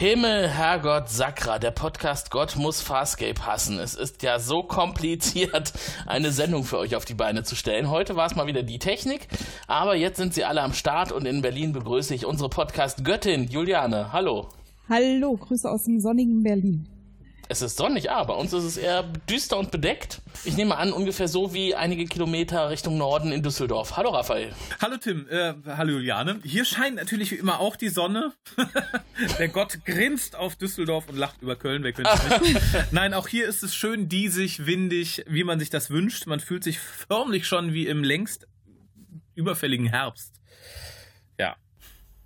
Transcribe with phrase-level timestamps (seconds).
[0.00, 3.78] Himmel, Herrgott, Sakra, der Podcast Gott muss Farscape hassen.
[3.78, 5.74] Es ist ja so kompliziert,
[6.06, 7.90] eine Sendung für euch auf die Beine zu stellen.
[7.90, 9.28] Heute war es mal wieder die Technik,
[9.66, 14.10] aber jetzt sind sie alle am Start und in Berlin begrüße ich unsere Podcast-Göttin Juliane.
[14.10, 14.48] Hallo.
[14.88, 16.88] Hallo, Grüße aus dem sonnigen Berlin.
[17.52, 20.22] Es ist sonnig, aber bei uns ist es eher düster und bedeckt.
[20.44, 23.96] Ich nehme an, ungefähr so wie einige Kilometer Richtung Norden in Düsseldorf.
[23.96, 24.54] Hallo Raphael.
[24.80, 26.38] Hallo Tim, äh, hallo Juliane.
[26.44, 28.32] Hier scheint natürlich wie immer auch die Sonne.
[29.40, 31.82] Der Gott grinst auf Düsseldorf und lacht über Köln.
[31.82, 32.60] Wer könnte nicht?
[32.92, 36.28] Nein, auch hier ist es schön diesig, windig, wie man sich das wünscht.
[36.28, 38.46] Man fühlt sich förmlich schon wie im längst
[39.34, 40.39] überfälligen Herbst.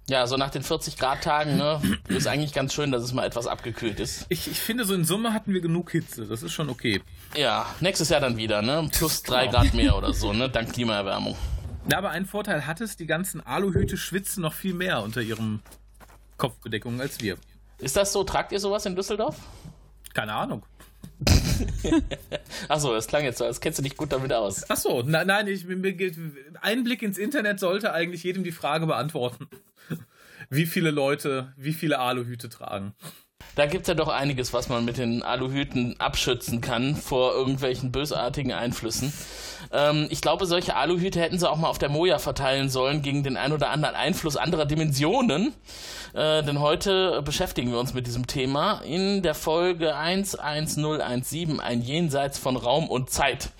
[0.06, 3.24] Ja, so nach den 40 Grad Tagen, ne, ist eigentlich ganz schön, dass es mal
[3.24, 4.26] etwas abgekühlt ist.
[4.28, 6.26] Ich, ich finde, so in Summe hatten wir genug Hitze.
[6.26, 7.00] Das ist schon okay.
[7.34, 8.86] Ja, nächstes Jahr dann wieder, ne?
[8.92, 10.50] Plus drei Grad mehr oder so, ne?
[10.50, 11.36] Dank Klimaerwärmung.
[11.90, 15.62] Ja, aber einen Vorteil hat es, die ganzen Aluhüte schwitzen noch viel mehr unter ihren
[16.36, 17.36] Kopfbedeckungen als wir.
[17.78, 18.24] Ist das so?
[18.24, 19.36] Tragt ihr sowas in Düsseldorf?
[20.12, 20.64] Keine Ahnung.
[22.68, 24.68] Achso, das klang jetzt so, als kennst du dich gut damit aus.
[24.70, 29.48] Achso, nein, nein, ich, ein Blick ins Internet sollte eigentlich jedem die Frage beantworten
[30.50, 32.94] wie viele Leute wie viele Aluhüte tragen.
[33.54, 37.92] Da gibt es ja doch einiges, was man mit den Aluhüten abschützen kann vor irgendwelchen
[37.92, 39.12] bösartigen Einflüssen.
[39.72, 43.22] Ähm, ich glaube, solche Aluhüte hätten sie auch mal auf der Moja verteilen sollen gegen
[43.22, 45.54] den ein oder anderen Einfluss anderer Dimensionen.
[46.14, 52.38] Äh, denn heute beschäftigen wir uns mit diesem Thema in der Folge 11017, ein Jenseits
[52.38, 53.50] von Raum und Zeit.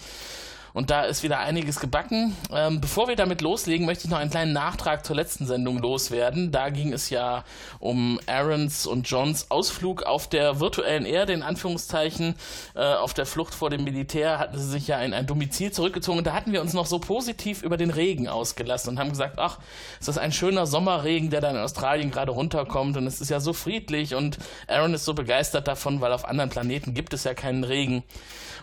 [0.75, 2.37] Und da ist wieder einiges gebacken.
[2.53, 6.51] Ähm, bevor wir damit loslegen, möchte ich noch einen kleinen Nachtrag zur letzten Sendung loswerden.
[6.51, 7.45] Da ging es ja
[7.79, 12.35] um Aarons und Johns Ausflug auf der virtuellen Erde, in Anführungszeichen.
[12.75, 16.19] Äh, auf der Flucht vor dem Militär hatten sie sich ja in ein Domizil zurückgezogen.
[16.19, 19.39] Und da hatten wir uns noch so positiv über den Regen ausgelassen und haben gesagt,
[19.39, 19.61] ach,
[20.01, 22.97] ist das ein schöner Sommerregen, der da in Australien gerade runterkommt.
[22.97, 24.17] Und es ist ja so friedlich.
[24.17, 28.03] Und Aaron ist so begeistert davon, weil auf anderen Planeten gibt es ja keinen Regen.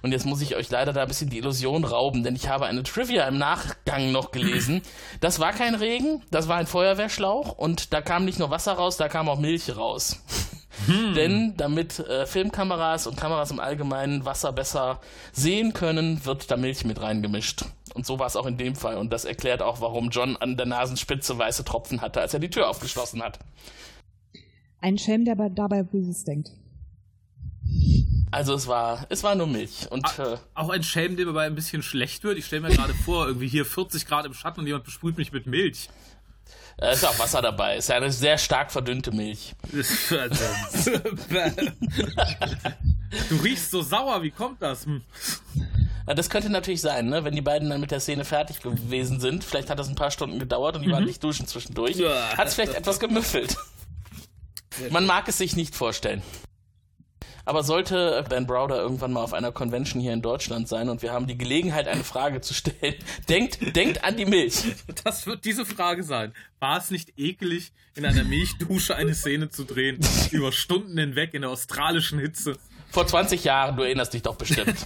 [0.01, 2.65] Und jetzt muss ich euch leider da ein bisschen die Illusion rauben, denn ich habe
[2.65, 4.81] eine Trivia im Nachgang noch gelesen.
[5.19, 8.97] Das war kein Regen, das war ein Feuerwehrschlauch und da kam nicht nur Wasser raus,
[8.97, 10.19] da kam auch Milch raus.
[10.87, 11.13] Hm.
[11.13, 14.99] Denn damit äh, Filmkameras und Kameras im Allgemeinen Wasser besser
[15.31, 17.65] sehen können, wird da Milch mit reingemischt.
[17.93, 18.97] Und so war es auch in dem Fall.
[18.97, 22.49] Und das erklärt auch, warum John an der Nasenspitze weiße Tropfen hatte, als er die
[22.49, 23.37] Tür aufgeschlossen hat.
[24.79, 26.51] Ein Schelm, der dabei Böses denkt.
[28.31, 29.87] Also es war, es war nur Milch.
[29.89, 32.37] Und, äh, auch ein Schelm, dem dabei ein bisschen schlecht wird.
[32.37, 35.33] Ich stelle mir gerade vor, irgendwie hier 40 Grad im Schatten und jemand besprüht mich
[35.33, 35.89] mit Milch.
[36.77, 37.75] Äh, ist auch Wasser dabei.
[37.75, 39.53] Ist ja eine sehr stark verdünnte Milch.
[43.29, 44.85] du riechst so sauer, wie kommt das?
[44.85, 45.01] Hm.
[46.05, 47.23] Das könnte natürlich sein, ne?
[47.23, 49.43] wenn die beiden dann mit der Szene fertig gewesen sind.
[49.43, 50.93] Vielleicht hat das ein paar Stunden gedauert und die mhm.
[50.93, 51.97] waren nicht duschen zwischendurch.
[52.37, 53.55] Hat es vielleicht etwas gemüffelt.
[54.89, 56.23] Man mag es sich nicht vorstellen.
[57.45, 61.11] Aber sollte Ben Browder irgendwann mal auf einer Convention hier in Deutschland sein und wir
[61.11, 62.95] haben die Gelegenheit, eine Frage zu stellen,
[63.29, 64.63] denkt, denkt an die Milch.
[65.03, 66.33] Das wird diese Frage sein.
[66.59, 69.99] War es nicht ekelig, in einer Milchdusche eine Szene zu drehen,
[70.31, 72.57] über Stunden hinweg in der australischen Hitze?
[72.91, 74.75] Vor 20 Jahren, du erinnerst dich doch bestimmt.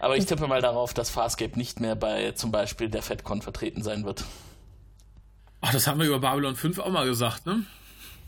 [0.00, 3.82] Aber ich tippe mal darauf, dass Farscape nicht mehr bei zum Beispiel der FedCon vertreten
[3.82, 4.24] sein wird.
[5.62, 7.64] Ach, das haben wir über Babylon 5 auch mal gesagt, ne?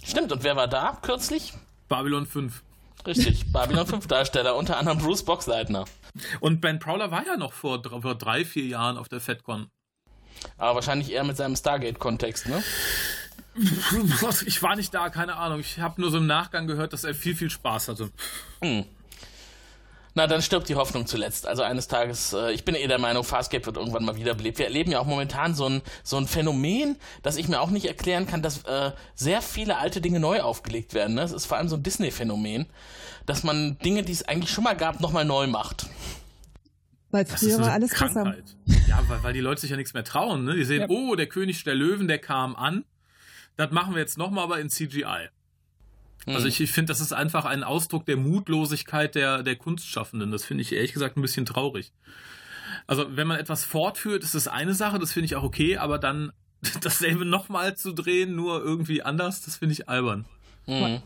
[0.02, 1.52] Stimmt, und wer war da kürzlich?
[1.88, 2.62] Babylon 5.
[3.06, 5.84] Richtig, Babylon 5 Darsteller, unter anderem Bruce Boxleitner.
[6.40, 9.68] Und Ben Prowler war ja noch vor, vor drei, vier Jahren auf der FedCon.
[10.58, 12.62] Aber wahrscheinlich eher mit seinem Stargate-Kontext, ne?
[14.46, 15.60] Ich war nicht da, keine Ahnung.
[15.60, 18.10] Ich habe nur so im Nachgang gehört, dass er viel, viel Spaß hatte.
[18.60, 18.84] Hm.
[20.16, 21.46] Na, dann stirbt die Hoffnung zuletzt.
[21.46, 24.56] Also eines Tages, äh, ich bin eh der Meinung, Farscape wird irgendwann mal wiederbelebt.
[24.58, 27.84] Wir erleben ja auch momentan so ein, so ein Phänomen, das ich mir auch nicht
[27.84, 31.16] erklären kann, dass äh, sehr viele alte Dinge neu aufgelegt werden.
[31.16, 31.20] Ne?
[31.20, 32.64] Das ist vor allem so ein Disney-Phänomen,
[33.26, 35.86] dass man Dinge, die es eigentlich schon mal gab, nochmal neu macht.
[37.10, 38.42] Weil früher war alles Krankheit.
[38.66, 38.88] besser.
[38.88, 40.44] Ja, weil, weil die Leute sich ja nichts mehr trauen.
[40.44, 40.56] Ne?
[40.56, 40.86] Die sehen, ja.
[40.88, 42.86] oh, der König der Löwen, der kam an.
[43.58, 45.28] Das machen wir jetzt nochmal, aber in CGI.
[46.26, 46.46] Also mhm.
[46.46, 50.32] ich, ich finde, das ist einfach ein Ausdruck der Mutlosigkeit der, der Kunstschaffenden.
[50.32, 51.92] Das finde ich ehrlich gesagt ein bisschen traurig.
[52.86, 55.98] Also wenn man etwas fortführt, ist das eine Sache, das finde ich auch okay, aber
[55.98, 56.32] dann
[56.82, 60.24] dasselbe nochmal zu drehen, nur irgendwie anders, das finde ich albern.
[60.66, 61.00] Mhm.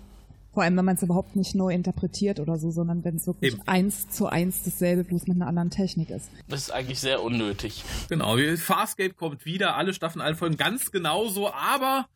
[0.52, 3.52] Vor allem, wenn man es überhaupt nicht neu interpretiert oder so, sondern wenn es wirklich
[3.52, 3.62] Eben.
[3.68, 6.28] eins zu eins dasselbe bloß mit einer anderen Technik ist.
[6.48, 7.84] Das ist eigentlich sehr unnötig.
[8.08, 12.08] Genau, Farscape kommt wieder, alle Staffeln, alle Folgen ganz genauso, aber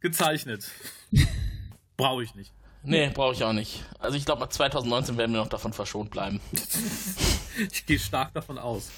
[0.00, 0.68] gezeichnet.
[1.96, 2.52] Brauche ich nicht.
[2.82, 3.84] Nee, brauche ich auch nicht.
[3.98, 6.40] Also ich glaube, 2019 werden wir noch davon verschont bleiben.
[7.72, 8.90] ich gehe stark davon aus.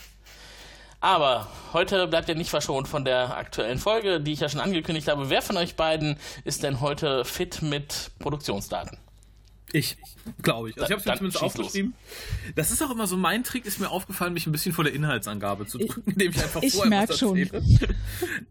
[1.00, 5.08] Aber heute bleibt ihr nicht verschont von der aktuellen Folge, die ich ja schon angekündigt
[5.08, 5.30] habe.
[5.30, 8.98] Wer von euch beiden ist denn heute fit mit Produktionsdaten?
[9.72, 9.96] Ich,
[10.42, 10.76] glaube ich.
[10.76, 11.92] Also ich habe es mir zumindest aufgeschrieben.
[11.92, 12.54] Los.
[12.54, 14.92] Das ist auch immer so mein Trick, ist mir aufgefallen, mich ein bisschen vor der
[14.92, 17.46] Inhaltsangabe zu drücken, indem ich einfach ich vorher was erzähle.
[17.46, 17.94] Schon.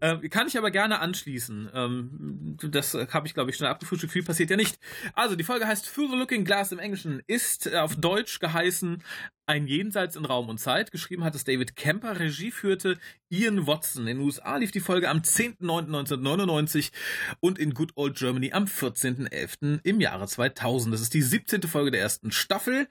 [0.00, 1.70] äh, kann ich aber gerne anschließen.
[1.74, 4.12] Ähm, das habe ich, glaube ich, schon abgefrühstückt.
[4.12, 4.78] Viel passiert ja nicht.
[5.14, 9.02] Also, die Folge heißt Through the Looking Glass im Englischen, ist auf Deutsch geheißen
[9.48, 10.92] ein Jenseits in Raum und Zeit.
[10.92, 12.98] Geschrieben hat es David Kemper, Regie führte
[13.30, 14.06] Ian Watson.
[14.06, 16.92] In den USA lief die Folge am 10.09.1999
[17.40, 19.80] und in Good Old Germany am 14.11.
[19.82, 20.92] im Jahre 2000.
[20.92, 21.62] Das ist die 17.
[21.68, 22.88] Folge der ersten Staffel.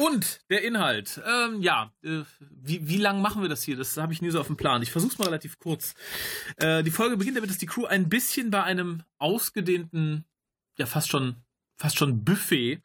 [0.00, 1.20] Und der Inhalt.
[1.26, 3.76] Ähm, ja, äh, wie, wie lang machen wir das hier?
[3.76, 4.80] Das habe ich nie so auf dem Plan.
[4.80, 5.94] Ich versuche es mal relativ kurz.
[6.56, 10.24] Äh, die Folge beginnt damit, dass die Crew ein bisschen bei einem ausgedehnten,
[10.78, 11.34] ja fast schon
[11.78, 12.82] fast schon Buffet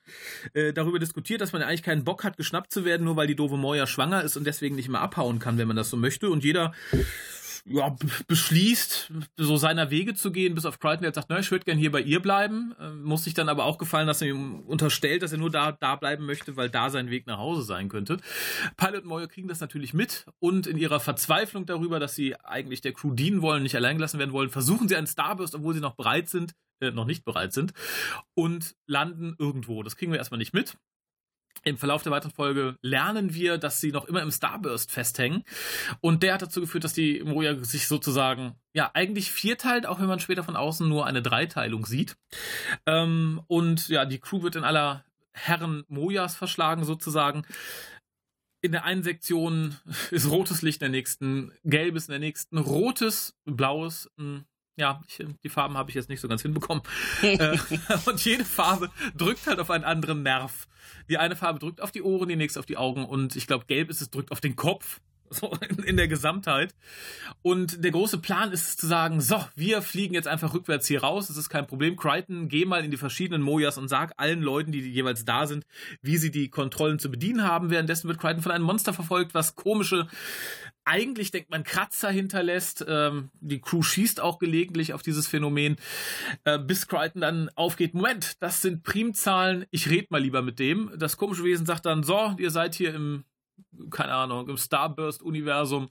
[0.54, 3.28] äh, darüber diskutiert, dass man ja eigentlich keinen Bock hat, geschnappt zu werden, nur weil
[3.28, 5.98] die doofe Moja schwanger ist und deswegen nicht mehr abhauen kann, wenn man das so
[5.98, 6.30] möchte.
[6.30, 6.74] Und jeder
[7.66, 7.96] ja,
[8.28, 11.78] beschließt, so seiner Wege zu gehen, bis auf Crichton, der sagt, na, ich würde gern
[11.78, 15.22] hier bei ihr bleiben, äh, muss sich dann aber auch gefallen, dass er ihm unterstellt,
[15.22, 18.18] dass er nur da, da bleiben möchte, weil da sein Weg nach Hause sein könnte.
[18.76, 22.82] Pilot und Moyer kriegen das natürlich mit und in ihrer Verzweiflung darüber, dass sie eigentlich
[22.82, 25.80] der Crew dienen wollen, nicht allein gelassen werden wollen, versuchen sie einen Starburst, obwohl sie
[25.80, 27.74] noch bereit sind, äh, noch nicht bereit sind
[28.34, 29.84] und landen irgendwo.
[29.84, 30.76] Das kriegen wir erstmal nicht mit.
[31.64, 35.44] Im Verlauf der weiteren Folge lernen wir, dass sie noch immer im Starburst festhängen.
[36.02, 40.08] Und der hat dazu geführt, dass die Moja sich sozusagen, ja, eigentlich vierteilt, auch wenn
[40.08, 42.18] man später von außen nur eine Dreiteilung sieht.
[42.86, 47.44] Ähm, und ja, die Crew wird in aller Herren Mojas verschlagen sozusagen.
[48.62, 49.78] In der einen Sektion
[50.12, 54.12] ist rotes Licht in der nächsten, gelbes in der nächsten, rotes, blaues,
[54.76, 56.84] ja, ich, die Farben habe ich jetzt nicht so ganz hinbekommen.
[57.24, 57.58] Äh,
[58.06, 60.68] und jede Farbe drückt halt auf einen anderen Nerv.
[61.10, 63.66] Die eine Farbe drückt auf die Ohren, die nächste auf die Augen und ich glaube,
[63.66, 65.00] gelb ist es, drückt auf den Kopf.
[65.34, 66.76] So in, in, der Gesamtheit.
[67.42, 71.02] Und der große Plan ist es zu sagen, so, wir fliegen jetzt einfach rückwärts hier
[71.02, 71.96] raus, das ist kein Problem.
[71.96, 75.66] Crichton, geh mal in die verschiedenen Mojas und sag allen Leuten, die jeweils da sind,
[76.04, 77.72] wie sie die Kontrollen zu bedienen haben.
[77.72, 80.08] Währenddessen wird Crichton von einem Monster verfolgt, was komische
[80.86, 82.86] eigentlich denkt man Kratzer hinterlässt.
[82.88, 85.78] Ähm, die Crew schießt auch gelegentlich auf dieses Phänomen,
[86.44, 87.94] äh, bis Crichton dann aufgeht.
[87.94, 89.66] Moment, das sind Primzahlen.
[89.72, 90.92] Ich red mal lieber mit dem.
[90.98, 93.24] Das komische Wesen sagt dann: So, ihr seid hier im
[93.90, 95.90] keine Ahnung, im Starburst-Universum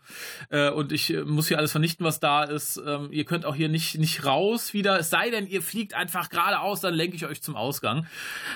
[0.50, 2.80] äh, und ich äh, muss hier alles vernichten, was da ist.
[2.84, 6.28] Ähm, ihr könnt auch hier nicht, nicht raus wieder, es sei denn, ihr fliegt einfach
[6.28, 8.06] geradeaus, dann lenke ich euch zum Ausgang.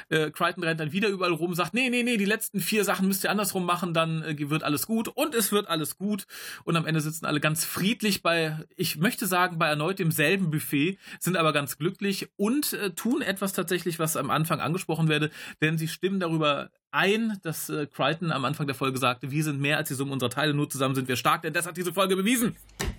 [0.08, 3.08] Äh, Crichton rennt dann wieder überall rum, sagt, nee, nee, nee, die letzten vier Sachen
[3.08, 6.26] müsst ihr andersrum machen, dann äh, wird alles gut und es wird alles gut
[6.64, 10.98] und am Ende sitzen alle ganz friedlich bei, ich möchte sagen, bei erneut demselben Buffet,
[11.18, 15.30] sind aber ganz glücklich und äh, tun etwas tatsächlich, was am Anfang angesprochen werde,
[15.60, 19.60] denn sie stimmen darüber ein, dass äh, Crichton am Anfang der Folge sagte, wir sind
[19.60, 21.92] mehr als die Summe unserer Teile, nur zusammen sind wir stark, denn das hat diese
[21.92, 22.56] Folge bewiesen.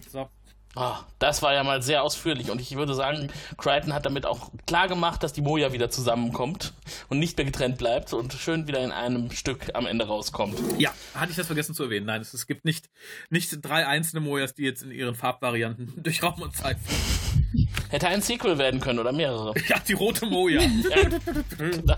[0.10, 0.30] So.
[0.76, 4.52] Oh, das war ja mal sehr ausführlich und ich würde sagen, Crichton hat damit auch
[4.68, 6.74] klar gemacht, dass die Moja wieder zusammenkommt
[7.10, 10.60] und nicht mehr getrennt bleibt und schön wieder in einem Stück am Ende rauskommt.
[10.78, 12.06] Ja, hatte ich das vergessen zu erwähnen.
[12.06, 12.92] Nein, es, es gibt nicht,
[13.32, 16.78] nicht drei einzelne Mojas, die jetzt in ihren Farbvarianten durch Raum und Zeit
[17.90, 19.54] Hätte ein Sequel werden können oder mehrere.
[19.68, 20.62] Ja, die rote Moja.
[20.62, 21.98] ja.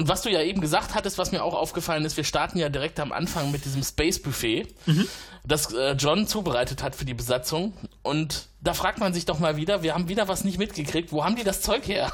[0.00, 2.70] Und was du ja eben gesagt hattest, was mir auch aufgefallen ist, wir starten ja
[2.70, 5.06] direkt am Anfang mit diesem Space Buffet, mhm.
[5.44, 7.74] das äh, John zubereitet hat für die Besatzung.
[8.02, 11.22] Und da fragt man sich doch mal wieder, wir haben wieder was nicht mitgekriegt, wo
[11.22, 12.10] haben die das Zeug her?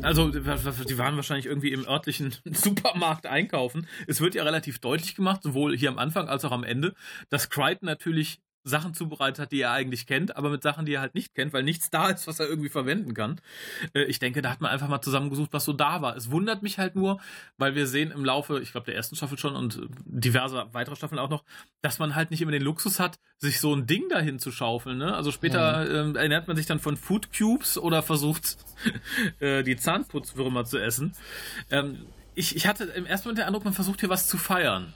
[0.00, 3.86] Also, die waren wahrscheinlich irgendwie im örtlichen Supermarkt einkaufen.
[4.06, 6.94] Es wird ja relativ deutlich gemacht, sowohl hier am Anfang als auch am Ende,
[7.28, 11.00] dass Crichton natürlich Sachen zubereitet hat, die er eigentlich kennt, aber mit Sachen, die er
[11.00, 13.40] halt nicht kennt, weil nichts da ist, was er irgendwie verwenden kann.
[13.94, 16.16] Äh, ich denke, da hat man einfach mal zusammengesucht, was so da war.
[16.16, 17.20] Es wundert mich halt nur,
[17.56, 21.18] weil wir sehen im Laufe, ich glaube, der ersten Staffel schon und diverse weitere Staffeln
[21.18, 21.44] auch noch,
[21.80, 24.98] dass man halt nicht immer den Luxus hat, sich so ein Ding dahin zu schaufeln.
[24.98, 25.14] Ne?
[25.14, 26.16] Also später mhm.
[26.16, 28.58] äh, ernährt man sich dann von Food Cubes oder versucht,
[29.40, 31.14] äh, die Zahnputzwürmer zu essen.
[31.70, 34.92] Ähm, ich, ich hatte im ersten Moment den Eindruck, man versucht hier was zu feiern.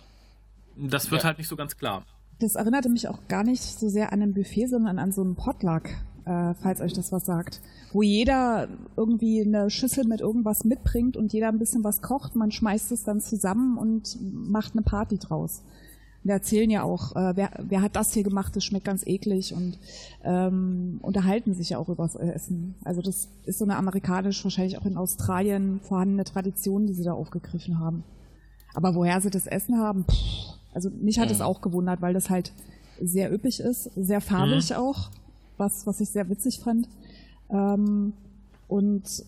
[0.76, 1.28] Das wird ja.
[1.28, 2.04] halt nicht so ganz klar.
[2.38, 5.36] Das erinnerte mich auch gar nicht so sehr an ein Buffet, sondern an so einen
[5.36, 5.88] Potluck,
[6.24, 7.60] äh, falls euch das was sagt.
[7.92, 12.34] Wo jeder irgendwie eine Schüssel mit irgendwas mitbringt und jeder ein bisschen was kocht.
[12.34, 15.62] Man schmeißt es dann zusammen und macht eine Party draus.
[16.24, 19.54] Wir erzählen ja auch, äh, wer, wer hat das hier gemacht, das schmeckt ganz eklig
[19.54, 19.78] und
[20.22, 22.76] ähm, unterhalten sich ja auch über das Essen.
[22.82, 27.12] Also das ist so eine amerikanisch, wahrscheinlich auch in Australien vorhandene Tradition, die sie da
[27.12, 28.04] aufgegriffen haben.
[28.72, 31.44] Aber woher sie das Essen haben, pff, also mich hat es mhm.
[31.44, 32.52] auch gewundert, weil das halt
[33.00, 34.76] sehr üppig ist, sehr farbig mhm.
[34.76, 35.10] auch,
[35.56, 36.88] was, was ich sehr witzig fand.
[37.50, 38.12] Ähm,
[38.68, 39.24] und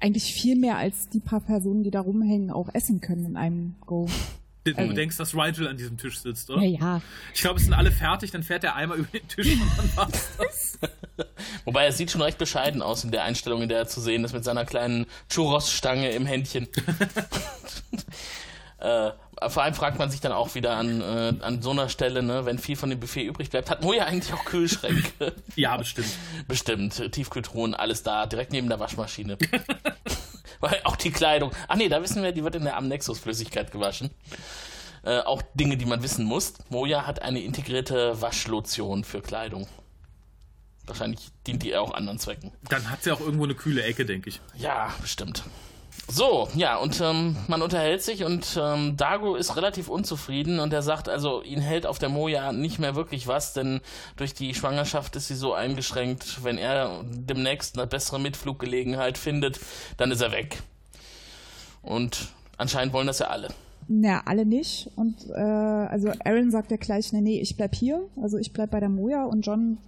[0.00, 3.74] eigentlich viel mehr als die paar Personen, die da rumhängen, auch essen können in einem
[3.86, 4.08] Go.
[4.64, 6.60] Du ähm, denkst, dass Rigel an diesem Tisch sitzt, oder?
[6.60, 7.02] Ja, ja.
[7.32, 9.96] Ich glaube, es sind alle fertig, dann fährt er einmal über den Tisch und dann
[9.96, 10.78] war's das.
[11.64, 14.22] Wobei er sieht schon recht bescheiden aus in der Einstellung, in der er zu sehen
[14.22, 16.68] ist, mit seiner kleinen Churros-Stange im Händchen.
[18.80, 19.12] äh,
[19.48, 22.44] vor allem fragt man sich dann auch wieder an, äh, an so einer Stelle, ne,
[22.44, 25.34] wenn viel von dem Buffet übrig bleibt, hat Moja eigentlich auch Kühlschränke?
[25.56, 26.10] ja, bestimmt.
[26.46, 27.12] Bestimmt.
[27.12, 29.38] Tiefkühltruhen, alles da, direkt neben der Waschmaschine.
[30.60, 31.52] Weil auch die Kleidung.
[31.68, 34.10] Ach nee, da wissen wir, die wird in der Amnexus-Flüssigkeit gewaschen.
[35.02, 36.54] Äh, auch Dinge, die man wissen muss.
[36.68, 39.66] Moja hat eine integrierte Waschlotion für Kleidung.
[40.86, 42.52] Wahrscheinlich dient die auch anderen Zwecken.
[42.68, 44.40] Dann hat sie auch irgendwo eine kühle Ecke, denke ich.
[44.56, 45.44] Ja, bestimmt.
[46.12, 50.82] So, ja, und ähm, man unterhält sich und ähm, Dago ist relativ unzufrieden und er
[50.82, 53.80] sagt, also ihn hält auf der Moja nicht mehr wirklich was, denn
[54.16, 59.60] durch die Schwangerschaft ist sie so eingeschränkt, wenn er demnächst eine bessere Mitfluggelegenheit findet,
[59.98, 60.60] dann ist er weg.
[61.80, 63.48] Und anscheinend wollen das ja alle.
[63.86, 64.90] Na, alle nicht.
[64.96, 68.08] Und äh, also Aaron sagt ja gleich, nee, nee, ich bleib hier.
[68.20, 69.78] Also ich bleib bei der Moja und John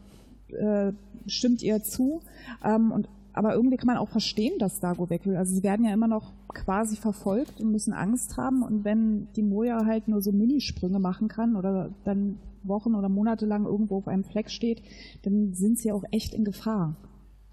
[0.49, 0.93] äh,
[1.27, 2.23] stimmt ihr zu.
[2.65, 5.37] Ähm, und aber irgendwie kann man auch verstehen, dass Dago weg will.
[5.37, 8.63] Also sie werden ja immer noch quasi verfolgt und müssen Angst haben.
[8.63, 13.47] Und wenn die Moja halt nur so Minisprünge machen kann oder dann Wochen oder Monate
[13.47, 14.83] lang irgendwo auf einem Fleck steht,
[15.23, 16.97] dann sind sie auch echt in Gefahr.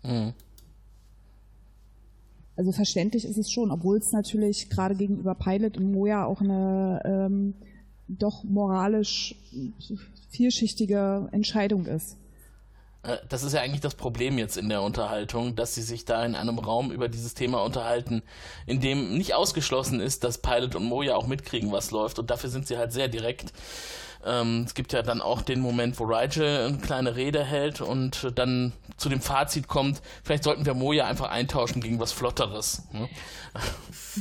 [0.04, 0.34] Mhm.
[2.56, 7.02] Also verständlich ist es schon, obwohl es natürlich gerade gegenüber Pilot und Moja auch eine
[7.06, 7.54] ähm,
[8.10, 9.36] doch moralisch
[10.30, 12.18] vielschichtige Entscheidung ist.
[13.04, 16.24] Äh, das ist ja eigentlich das Problem jetzt in der Unterhaltung, dass sie sich da
[16.26, 18.24] in einem Raum über dieses Thema unterhalten,
[18.66, 22.20] in dem nicht ausgeschlossen ist, dass Pilot und Moja auch mitkriegen, was läuft.
[22.20, 23.54] Und dafür sind sie halt sehr direkt.
[24.26, 28.32] Ähm, es gibt ja dann auch den Moment, wo Rigel eine kleine Rede hält und
[28.36, 32.84] dann zu dem Fazit kommt, vielleicht sollten wir Moja einfach eintauschen gegen was Flotteres.
[32.92, 33.08] Ne?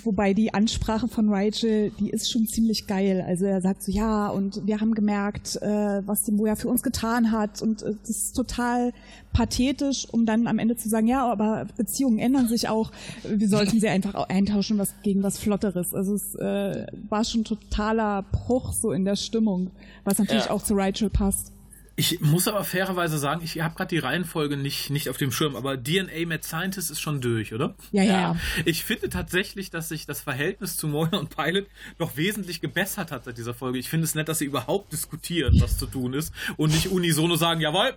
[0.05, 3.25] Wobei die Ansprache von Rigel, die ist schon ziemlich geil.
[3.27, 6.83] Also er sagt so, ja, und wir haben gemerkt, äh, was die Moja für uns
[6.83, 8.93] getan hat und äh, das ist total
[9.33, 12.91] pathetisch, um dann am Ende zu sagen, ja, aber Beziehungen ändern sich auch.
[13.25, 15.95] Wir sollten sie einfach eintauschen was gegen was Flotteres.
[15.95, 19.71] Also es äh, war schon totaler Bruch so in der Stimmung
[20.09, 20.51] was natürlich ja.
[20.51, 21.53] auch zu Rachel passt.
[21.97, 25.57] Ich muss aber fairerweise sagen, ich habe gerade die Reihenfolge nicht, nicht auf dem Schirm,
[25.57, 27.75] aber DNA Mad Scientist ist schon durch, oder?
[27.91, 28.37] Ja, ja, ja.
[28.65, 31.67] Ich finde tatsächlich, dass sich das Verhältnis zu Moira und Pilot
[31.99, 33.81] doch wesentlich gebessert hat seit dieser Folge.
[33.81, 37.35] Ich finde es nett, dass sie überhaupt diskutieren, was zu tun ist und nicht unisono
[37.35, 37.97] sagen, jawohl,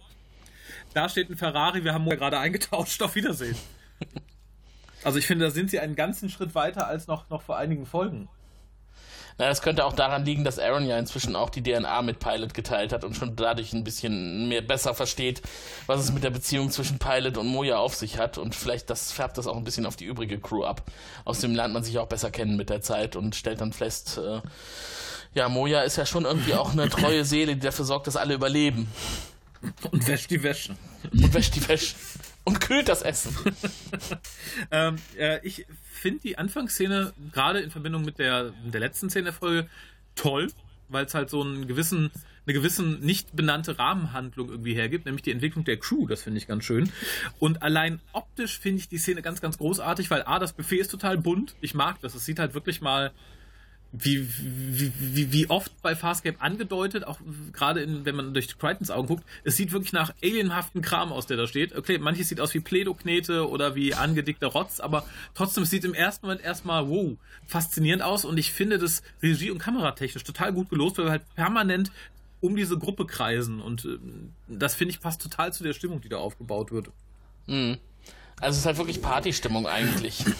[0.93, 3.57] da steht ein Ferrari, wir haben gerade eingetauscht, auf Wiedersehen.
[5.03, 7.87] Also ich finde, da sind sie einen ganzen Schritt weiter als noch, noch vor einigen
[7.87, 8.29] Folgen.
[9.37, 12.53] Na, das könnte auch daran liegen, dass Aaron ja inzwischen auch die DNA mit Pilot
[12.53, 15.41] geteilt hat und schon dadurch ein bisschen mehr besser versteht,
[15.87, 18.37] was es mit der Beziehung zwischen Pilot und Moja auf sich hat.
[18.37, 20.83] Und vielleicht das färbt das auch ein bisschen auf die übrige Crew ab.
[21.25, 24.41] Außerdem lernt man sich auch besser kennen mit der Zeit und stellt dann fest, äh,
[25.33, 28.33] ja, Moja ist ja schon irgendwie auch eine treue Seele, die dafür sorgt, dass alle
[28.33, 28.91] überleben.
[29.91, 30.75] Und wäscht die Wäsche.
[31.11, 31.95] Und wäscht die Wäsche.
[32.43, 33.35] Und kühlt das Essen.
[34.71, 39.33] ähm, äh, ich finde die Anfangsszene gerade in Verbindung mit der, der letzten Szene der
[39.33, 39.69] Folge
[40.15, 40.51] toll,
[40.89, 42.11] weil es halt so einen gewissen,
[42.45, 46.07] eine gewissen nicht benannte Rahmenhandlung irgendwie hergibt, nämlich die Entwicklung der Crew.
[46.07, 46.91] Das finde ich ganz schön.
[47.39, 50.89] Und allein optisch finde ich die Szene ganz, ganz großartig, weil A, das Buffet ist
[50.89, 51.55] total bunt.
[51.61, 52.15] Ich mag das.
[52.15, 53.11] Es sieht halt wirklich mal
[53.93, 57.19] wie, wie, wie, oft bei Farscape angedeutet, auch
[57.51, 61.27] gerade in, wenn man durch Crichtons Augen guckt, es sieht wirklich nach alienhaften Kram aus,
[61.27, 61.75] der da steht.
[61.75, 65.93] Okay, manches sieht aus wie Pledoknete oder wie angedickter Rotz, aber trotzdem, es sieht im
[65.93, 67.17] ersten Moment erstmal, wow,
[67.47, 71.35] faszinierend aus und ich finde das Regie- und Kameratechnisch total gut gelost, weil wir halt
[71.35, 71.91] permanent
[72.39, 73.97] um diese Gruppe kreisen und äh,
[74.47, 76.89] das finde ich passt total zu der Stimmung, die da aufgebaut wird.
[77.45, 77.77] Mhm.
[78.39, 80.23] Also es ist halt wirklich Partystimmung eigentlich.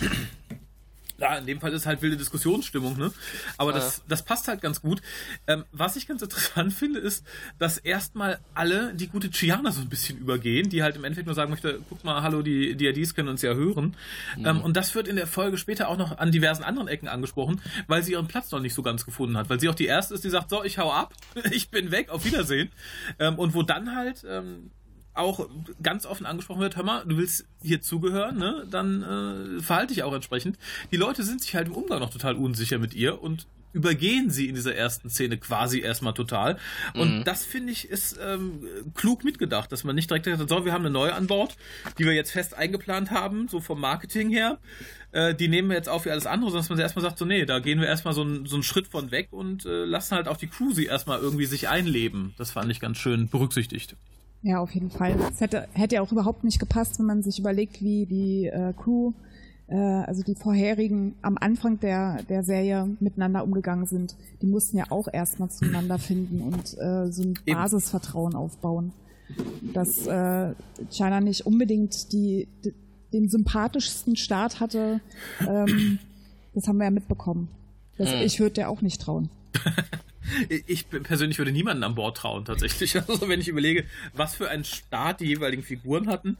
[1.21, 3.11] Ja, in dem Fall ist halt wilde Diskussionsstimmung, ne?
[3.59, 3.77] Aber ja.
[3.77, 5.03] das, das passt halt ganz gut.
[5.45, 7.23] Ähm, was ich ganz interessant finde, ist,
[7.59, 11.35] dass erstmal alle die gute Chiana so ein bisschen übergehen, die halt im Endeffekt nur
[11.35, 13.95] sagen möchte, guck mal, hallo, die DRDs können uns ja hören.
[14.35, 14.45] Mhm.
[14.47, 17.61] Ähm, und das wird in der Folge später auch noch an diversen anderen Ecken angesprochen,
[17.85, 19.47] weil sie ihren Platz noch nicht so ganz gefunden hat.
[19.47, 21.13] Weil sie auch die erste ist, die sagt, so, ich hau ab,
[21.51, 22.71] ich bin weg, auf Wiedersehen.
[23.19, 24.71] Ähm, und wo dann halt ähm,
[25.13, 25.47] auch
[25.83, 28.65] ganz offen angesprochen wird, hör mal, du willst hier zugehören, ne?
[28.69, 30.57] dann äh, verhalte dich auch entsprechend.
[30.91, 34.49] Die Leute sind sich halt im Umgang noch total unsicher mit ihr und übergehen sie
[34.49, 36.57] in dieser ersten Szene quasi erstmal total.
[36.93, 37.23] Und mhm.
[37.23, 38.63] das finde ich ist ähm,
[38.95, 41.55] klug mitgedacht, dass man nicht direkt sagt, so, wir haben eine neue an Bord,
[41.97, 44.59] die wir jetzt fest eingeplant haben, so vom Marketing her.
[45.11, 47.25] Äh, die nehmen wir jetzt auf wie alles andere, sondern dass man erstmal sagt, so,
[47.25, 50.15] nee, da gehen wir erstmal so, ein, so einen Schritt von weg und äh, lassen
[50.15, 52.33] halt auch die Crew sie erstmal irgendwie sich einleben.
[52.37, 53.95] Das fand ich ganz schön berücksichtigt.
[54.43, 55.15] Ja, auf jeden Fall.
[55.31, 59.13] Es hätte, hätte auch überhaupt nicht gepasst, wenn man sich überlegt, wie die äh, Crew
[59.67, 64.85] äh, also die vorherigen am Anfang der, der Serie miteinander umgegangen sind, die mussten ja
[64.89, 67.55] auch erstmal zueinander finden und äh, so ein Eben.
[67.57, 68.93] Basisvertrauen aufbauen.
[69.73, 70.53] Dass äh,
[70.89, 72.73] China nicht unbedingt die, d-
[73.13, 74.99] den sympathischsten Start hatte,
[75.47, 75.99] ähm,
[76.53, 77.47] das haben wir ja mitbekommen.
[77.97, 79.29] Das, Ich würde der auch nicht trauen.
[80.67, 82.95] Ich persönlich würde niemanden an Bord trauen, tatsächlich.
[83.07, 86.37] Also, wenn ich überlege, was für einen Start die jeweiligen Figuren hatten.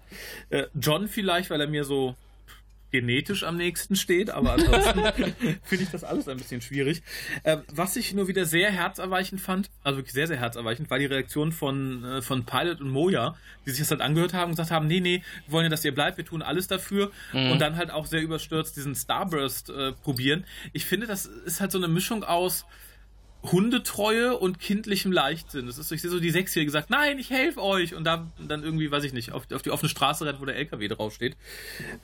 [0.50, 2.16] Äh, John vielleicht, weil er mir so
[2.92, 5.00] genetisch am nächsten steht, aber ansonsten
[5.64, 7.02] finde ich das alles ein bisschen schwierig.
[7.44, 11.06] Äh, was ich nur wieder sehr herzerweichend fand, also wirklich sehr, sehr herzerweichend, war die
[11.06, 13.36] Reaktion von, äh, von Pilot und Moja,
[13.66, 15.86] die sich das halt angehört haben und gesagt haben, nee, nee, wir wollen ja, dass
[15.86, 19.94] ihr bleibt, wir tun alles dafür und dann halt auch sehr überstürzt diesen Starburst äh,
[19.94, 20.46] probieren.
[20.74, 22.66] Ich finde, das ist halt so eine Mischung aus
[23.44, 25.66] Hundetreue und kindlichem Leichtsinn.
[25.66, 28.32] Das ist so, ich sehe so die Sechsjährige gesagt, nein, ich helfe euch und da
[28.40, 31.36] dann irgendwie, weiß ich nicht, auf, auf die offene Straße rennt, wo der LKW draufsteht.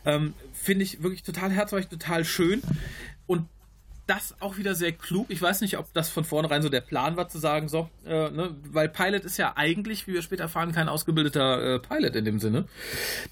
[0.06, 2.64] Ähm, Finde ich wirklich total herzlich, total schön
[3.28, 3.48] und
[4.08, 5.28] das auch wieder sehr klug.
[5.30, 8.30] Ich weiß nicht, ob das von vornherein so der Plan war, zu sagen, so, äh,
[8.30, 12.26] ne, weil Pilot ist ja eigentlich, wie wir später erfahren, kein ausgebildeter äh, Pilot in
[12.26, 12.66] dem Sinne.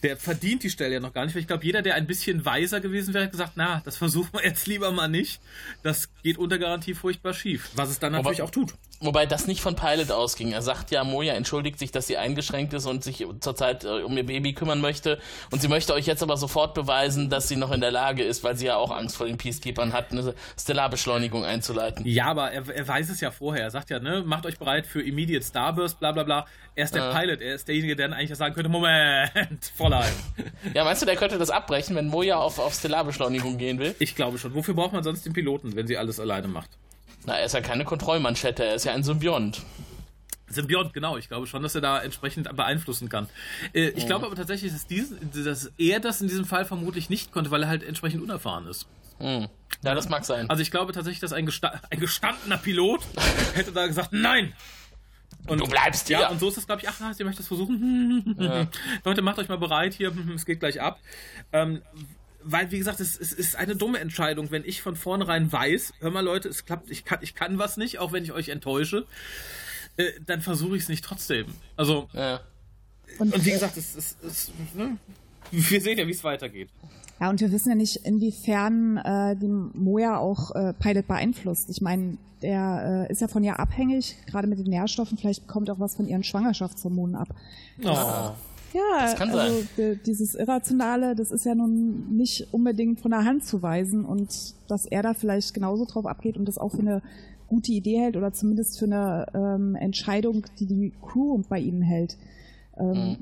[0.03, 2.45] Der verdient die Stelle ja noch gar nicht, weil ich glaube, jeder, der ein bisschen
[2.45, 5.39] weiser gewesen wäre, hat gesagt, na, das versuchen wir jetzt lieber mal nicht.
[5.81, 7.71] Das geht unter Garantie furchtbar schief.
[7.75, 8.73] Was es dann natürlich auch tut.
[9.01, 10.53] Wobei das nicht von Pilot ausging.
[10.53, 14.15] Er sagt ja, Moja entschuldigt sich, dass sie eingeschränkt ist und sich zurzeit äh, um
[14.17, 15.19] ihr Baby kümmern möchte.
[15.51, 18.43] Und sie möchte euch jetzt aber sofort beweisen, dass sie noch in der Lage ist,
[18.45, 22.05] weil sie ja auch Angst vor den Peacekeepers hat, eine Stellarbeschleunigung einzuleiten.
[22.05, 23.63] Ja, aber er, er weiß es ja vorher.
[23.63, 26.45] Er sagt ja, ne, macht euch bereit für Immediate Starburst, bla bla bla.
[26.75, 27.19] Er ist der Ja.
[27.19, 29.31] Pilot, er ist derjenige, der dann eigentlich sagen könnte, Moment,
[29.77, 30.11] Fräulein.
[30.73, 33.95] Ja, meinst du, der könnte das abbrechen, wenn Moja auf, auf Stellarbeschleunigung gehen will?
[33.99, 34.53] Ich glaube schon.
[34.55, 36.69] Wofür braucht man sonst den Piloten, wenn sie alles alleine macht?
[37.25, 39.63] Na, er ist ja keine Kontrollmanschette, er ist ja ein Symbiont.
[40.47, 41.17] Symbiont, genau.
[41.17, 43.27] Ich glaube schon, dass er da entsprechend beeinflussen kann.
[43.73, 47.31] Äh, ich glaube aber tatsächlich, dass, diesen, dass er das in diesem Fall vermutlich nicht
[47.31, 48.85] konnte, weil er halt entsprechend unerfahren ist.
[49.19, 49.47] Hm.
[49.83, 50.49] Ja, das mag sein.
[50.49, 53.01] Also ich glaube tatsächlich, dass ein, gesta ein gestandener Pilot
[53.55, 54.53] hätte da gesagt, nein!
[55.47, 56.29] Und, Du bleibst Ja, hier.
[56.31, 58.35] und so ist es, glaube ich, ach, ihr möchtet es versuchen.
[59.03, 60.99] Leute, macht euch mal bereit hier, es geht gleich ab.
[61.53, 61.81] Ähm,
[62.45, 66.11] weil, wie gesagt, es, es ist eine dumme Entscheidung, wenn ich von vornherein weiß, hör
[66.11, 69.05] mal Leute, es klappt, ich kann, ich kann was nicht, auch wenn ich euch enttäusche,
[69.97, 71.47] äh, dann versuche ich es nicht trotzdem.
[71.75, 72.41] Also, Ja.
[73.19, 74.97] und wie gesagt, es ist, es, ne?
[75.51, 76.69] wir sehen ja, wie es weitergeht.
[77.19, 81.69] Ja, und wir wissen ja nicht, inwiefern äh, die Moja auch äh, Pilot beeinflusst.
[81.69, 85.17] Ich meine, der äh, ist ja von ihr abhängig, gerade mit den Nährstoffen.
[85.17, 87.29] Vielleicht bekommt er auch was von ihren Schwangerschaftshormonen ab.
[87.83, 88.31] Oh.
[88.75, 89.65] Ja, also
[90.05, 94.85] dieses Irrationale, das ist ja nun nicht unbedingt von der Hand zu weisen und dass
[94.85, 97.01] er da vielleicht genauso drauf abgeht und das auch für eine
[97.47, 102.17] gute Idee hält oder zumindest für eine ähm, Entscheidung, die die Crew bei ihnen hält,
[102.77, 103.17] ähm,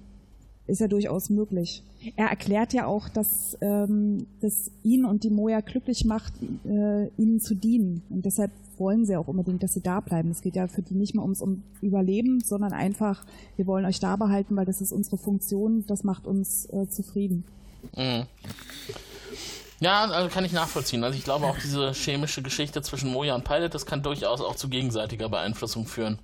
[0.65, 1.83] ist ja durchaus möglich.
[2.15, 6.33] Er erklärt ja auch, dass ähm, das ihn und die Moja glücklich macht,
[6.65, 10.31] äh, ihnen zu dienen und deshalb wollen sie auch unbedingt, dass sie da bleiben.
[10.31, 13.99] Es geht ja für die nicht mehr ums um Überleben, sondern einfach, wir wollen euch
[13.99, 17.45] da behalten, weil das ist unsere Funktion, das macht uns äh, zufrieden.
[17.95, 18.25] Mhm.
[19.79, 21.03] Ja, also kann ich nachvollziehen.
[21.03, 24.55] Also ich glaube auch diese chemische Geschichte zwischen Moja und Pilot, das kann durchaus auch
[24.55, 26.19] zu gegenseitiger Beeinflussung führen.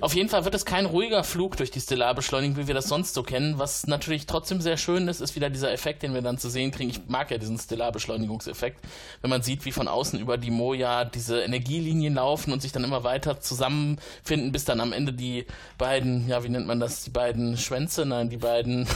[0.00, 3.14] Auf jeden Fall wird es kein ruhiger Flug durch die Stellarbeschleunigung, wie wir das sonst
[3.14, 3.58] so kennen.
[3.58, 6.70] Was natürlich trotzdem sehr schön ist, ist wieder dieser Effekt, den wir dann zu sehen
[6.70, 6.90] kriegen.
[6.90, 8.80] Ich mag ja diesen Stellarbeschleunigungseffekt,
[9.22, 12.84] wenn man sieht, wie von außen über die Moja diese Energielinien laufen und sich dann
[12.84, 15.46] immer weiter zusammenfinden, bis dann am Ende die
[15.78, 18.86] beiden, ja, wie nennt man das, die beiden Schwänze, nein, die beiden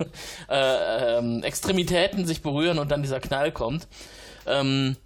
[0.48, 3.88] äh, ähm, Extremitäten sich berühren und dann dieser Knall kommt.
[4.46, 4.96] Ähm,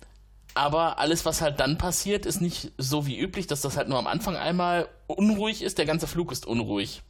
[0.57, 3.99] aber alles, was halt dann passiert, ist nicht so wie üblich, dass das halt nur
[3.99, 5.79] am Anfang einmal unruhig ist.
[5.79, 7.03] Der ganze Flug ist unruhig.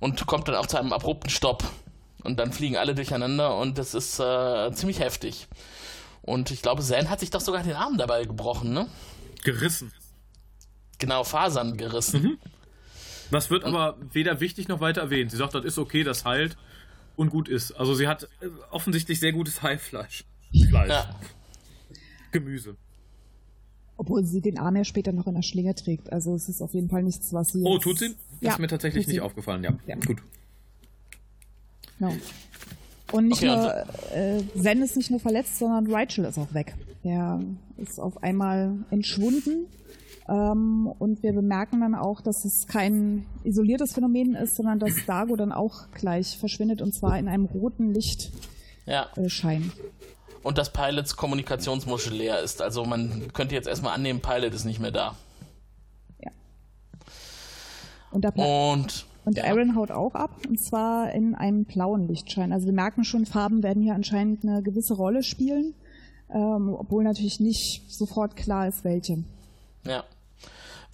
[0.00, 1.64] Und kommt dann auch zu einem abrupten Stopp.
[2.22, 5.46] Und dann fliegen alle durcheinander und das ist äh, ziemlich heftig.
[6.22, 8.88] Und ich glaube, Zen hat sich doch sogar den Arm dabei gebrochen, ne?
[9.44, 9.92] Gerissen.
[10.98, 12.38] Genau, Fasern gerissen.
[13.30, 15.30] Das wird aber weder wichtig noch weiter erwähnt.
[15.30, 16.56] Sie sagt, das ist okay, das heilt
[17.16, 17.72] und gut ist.
[17.72, 20.24] Also sie hat äh, offensichtlich sehr gutes Heilfleisch.
[20.70, 20.90] Fleisch.
[20.90, 21.14] Ja.
[22.34, 22.76] Gemüse.
[23.96, 26.12] Obwohl sie den Arm ja später noch in der Schlinge trägt.
[26.12, 27.62] Also es ist auf jeden Fall nichts, was sie.
[27.62, 28.14] Oh, tut sie?
[28.40, 29.16] Ja, ist mir tatsächlich tut sie.
[29.16, 29.72] nicht aufgefallen, ja.
[29.86, 29.94] Ja.
[29.96, 30.18] Gut.
[31.98, 32.12] Genau.
[33.12, 36.74] Und nicht Okay, nur, äh, Zen ist nicht nur verletzt, sondern Rachel ist auch weg.
[37.04, 37.40] Der
[37.76, 39.66] ist auf einmal entschwunden.
[40.28, 45.36] Ähm, und wir bemerken dann auch, dass es kein isoliertes Phänomen ist, sondern dass Dago
[45.36, 48.32] dann auch gleich verschwindet und zwar in einem roten Lichtschein.
[48.86, 49.10] ja.
[49.16, 49.70] Äh.
[50.44, 52.62] Und dass Pilots Kommunikationsmuschel leer ist.
[52.62, 55.16] Also man könnte jetzt erstmal annehmen, Pilot ist nicht mehr da.
[58.14, 59.44] und da bleibt Und Und ja.
[59.44, 62.52] Aaron haut auch ab, und zwar in einem blauen Lichtschein.
[62.52, 65.74] Also wir merken schon, Farben werden hier anscheinend eine gewisse Rolle spielen,
[66.30, 69.24] ähm, obwohl natürlich nicht sofort klar ist, welche.
[69.86, 70.04] Ja.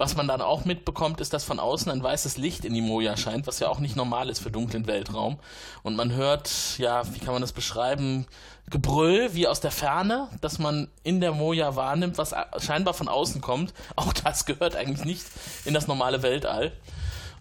[0.01, 3.19] Was man dann auch mitbekommt, ist, dass von außen ein weißes Licht in die Moja
[3.19, 5.39] scheint, was ja auch nicht normal ist für dunklen Weltraum.
[5.83, 8.25] Und man hört, ja, wie kann man das beschreiben?
[8.71, 13.43] Gebrüll wie aus der Ferne, dass man in der Moja wahrnimmt, was scheinbar von außen
[13.43, 13.75] kommt.
[13.97, 15.27] Auch das gehört eigentlich nicht
[15.67, 16.73] in das normale Weltall.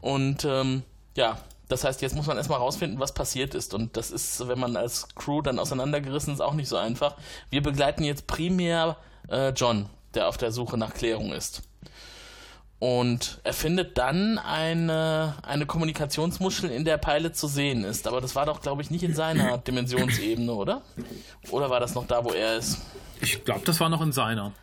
[0.02, 0.84] Und ähm,
[1.15, 1.38] ja,
[1.69, 3.74] das heißt, jetzt muss man erstmal rausfinden, was passiert ist.
[3.74, 7.15] Und das ist, wenn man als Crew dann auseinandergerissen ist, auch nicht so einfach.
[7.52, 8.98] Wir begleiten jetzt primär
[9.30, 11.62] äh, John, der auf der Suche nach Klärung ist.
[12.79, 18.07] Und er findet dann eine, eine Kommunikationsmuschel, in der Pilot zu sehen ist.
[18.07, 20.81] Aber das war doch, glaube ich, nicht in seiner Dimensionsebene, oder?
[21.51, 22.79] Oder war das noch da, wo er ist?
[23.19, 24.53] Ich glaube, das war noch in seiner.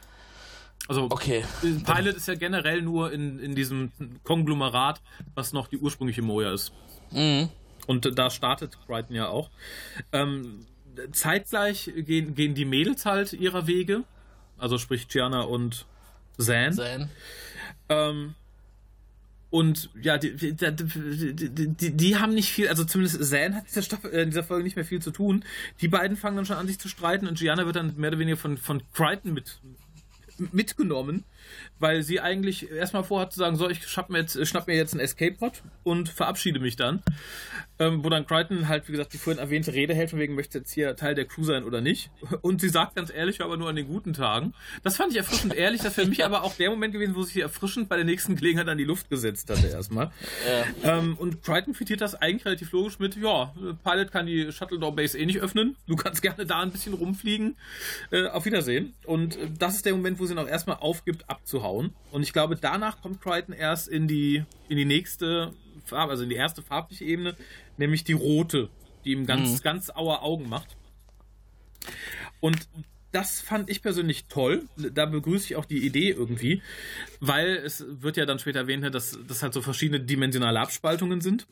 [0.88, 1.44] Also okay.
[1.60, 3.92] Pilot ist ja generell nur in, in diesem
[4.24, 5.02] Konglomerat,
[5.34, 6.72] was noch die ursprüngliche Moja ist.
[7.10, 7.50] Mhm.
[7.86, 9.50] Und da startet Crichton ja auch.
[10.12, 10.64] Ähm,
[11.12, 14.04] zeitgleich gehen, gehen die Mädels halt ihrer Wege.
[14.58, 15.86] Also sprich Gianna und
[16.38, 16.72] Zan.
[16.72, 17.10] Zan.
[17.88, 18.34] Ähm,
[19.50, 24.12] und ja, die, die, die, die, haben nicht viel, also zumindest Zan hat dieser Staffel,
[24.12, 25.44] äh, in dieser Folge nicht mehr viel zu tun.
[25.80, 28.18] Die beiden fangen dann schon an, sich zu streiten und Gianna wird dann mehr oder
[28.18, 29.58] weniger von, von Crichton mit,
[30.52, 31.24] mitgenommen
[31.78, 34.94] weil sie eigentlich erstmal vorhat zu sagen, so, ich schnapp mir jetzt, schnapp mir jetzt
[34.94, 37.02] einen Escape-Pod und verabschiede mich dann.
[37.78, 40.58] Ähm, wo dann Crichton halt, wie gesagt, die vorhin erwähnte Rede hält, von wegen, möchte
[40.58, 42.10] jetzt hier Teil der Crew sein oder nicht.
[42.40, 44.54] Und sie sagt ganz ehrlich, aber nur an den guten Tagen.
[44.82, 47.22] Das fand ich erfrischend ehrlich, das wäre für mich aber auch der Moment gewesen, wo
[47.22, 50.10] sich erfrischend bei der nächsten Gelegenheit an die Luft gesetzt hatte erstmal.
[50.82, 50.98] Ja.
[50.98, 53.52] Ähm, und Crichton quittiert das eigentlich relativ logisch mit, ja,
[53.84, 56.94] Pilot kann die Shuttle Door Base eh nicht öffnen, du kannst gerne da ein bisschen
[56.94, 57.56] rumfliegen.
[58.10, 58.94] Äh, auf Wiedersehen.
[59.04, 61.94] Und äh, das ist der Moment, wo sie noch erstmal aufgibt, abzuhauen.
[62.10, 65.52] Und ich glaube, danach kommt Crichton erst in die, in die nächste
[65.84, 67.36] Farbe, also in die erste farbliche Ebene,
[67.76, 68.68] nämlich die rote,
[69.04, 69.62] die ihm ganz, mhm.
[69.62, 70.76] ganz auer Augen macht.
[72.40, 72.68] Und
[73.16, 74.68] das fand ich persönlich toll.
[74.76, 76.60] Da begrüße ich auch die Idee irgendwie,
[77.20, 81.22] weil es wird ja dann später erwähnt, ne, dass das halt so verschiedene dimensionale Abspaltungen
[81.22, 81.46] sind.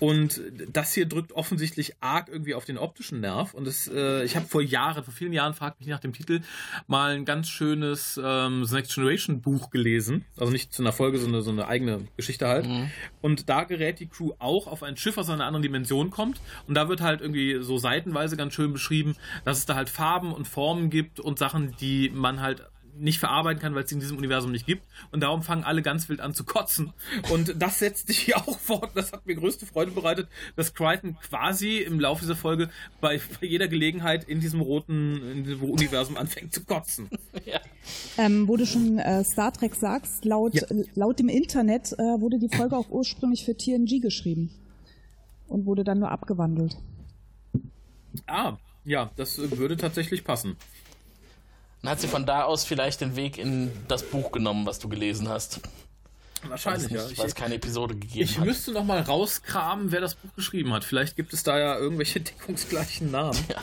[0.00, 0.40] Und
[0.72, 3.54] das hier drückt offensichtlich arg irgendwie auf den optischen Nerv.
[3.54, 6.40] Und das, äh, ich habe vor Jahren, vor vielen Jahren, fragt mich nach dem Titel,
[6.88, 10.24] mal ein ganz schönes ähm, The Next Generation Buch gelesen.
[10.36, 12.66] Also nicht zu einer Folge, sondern so eine eigene Geschichte halt.
[12.66, 12.90] Mhm.
[13.22, 16.40] Und da gerät die Crew auch auf ein Schiff aus einer anderen Dimension kommt.
[16.66, 19.14] Und da wird halt irgendwie so seitenweise ganz schön beschrieben,
[19.44, 22.62] dass es da halt Farben und Formen gibt gibt und Sachen, die man halt
[22.98, 24.86] nicht verarbeiten kann, weil es in diesem Universum nicht gibt.
[25.12, 26.92] Und darum fangen alle ganz wild an zu kotzen.
[27.30, 28.92] Und das setzt sich hier auch fort.
[28.94, 33.46] Das hat mir größte Freude bereitet, dass Crichton quasi im Laufe dieser Folge bei, bei
[33.46, 37.08] jeder Gelegenheit in diesem roten in diesem Universum anfängt zu kotzen.
[37.44, 37.60] Ja.
[38.18, 40.62] Ähm, wo du schon äh, Star Trek sagst, laut, ja.
[40.94, 44.50] laut dem Internet äh, wurde die Folge auch ursprünglich für TNG geschrieben.
[45.46, 46.76] Und wurde dann nur abgewandelt.
[48.26, 50.56] Ah, ja, das würde tatsächlich passen.
[51.86, 54.88] Dann hat sie von da aus vielleicht den Weg in das Buch genommen, was du
[54.88, 55.60] gelesen hast.
[56.42, 57.18] Wahrscheinlich, nicht, ja.
[57.18, 58.44] Weil es keine Episode gegeben ich hat.
[58.44, 60.82] Müsste noch mal rauskramen, wer das Buch geschrieben hat.
[60.82, 63.38] Vielleicht gibt es da ja irgendwelche deckungsgleichen Namen.
[63.48, 63.62] Ja.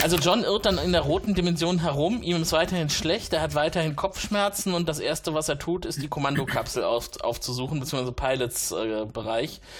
[0.00, 3.56] Also John irrt dann in der roten Dimension herum, ihm ist weiterhin schlecht, er hat
[3.56, 8.70] weiterhin Kopfschmerzen und das erste, was er tut, ist die Kommandokapsel auf, aufzusuchen, beziehungsweise Pilots
[8.70, 9.04] äh.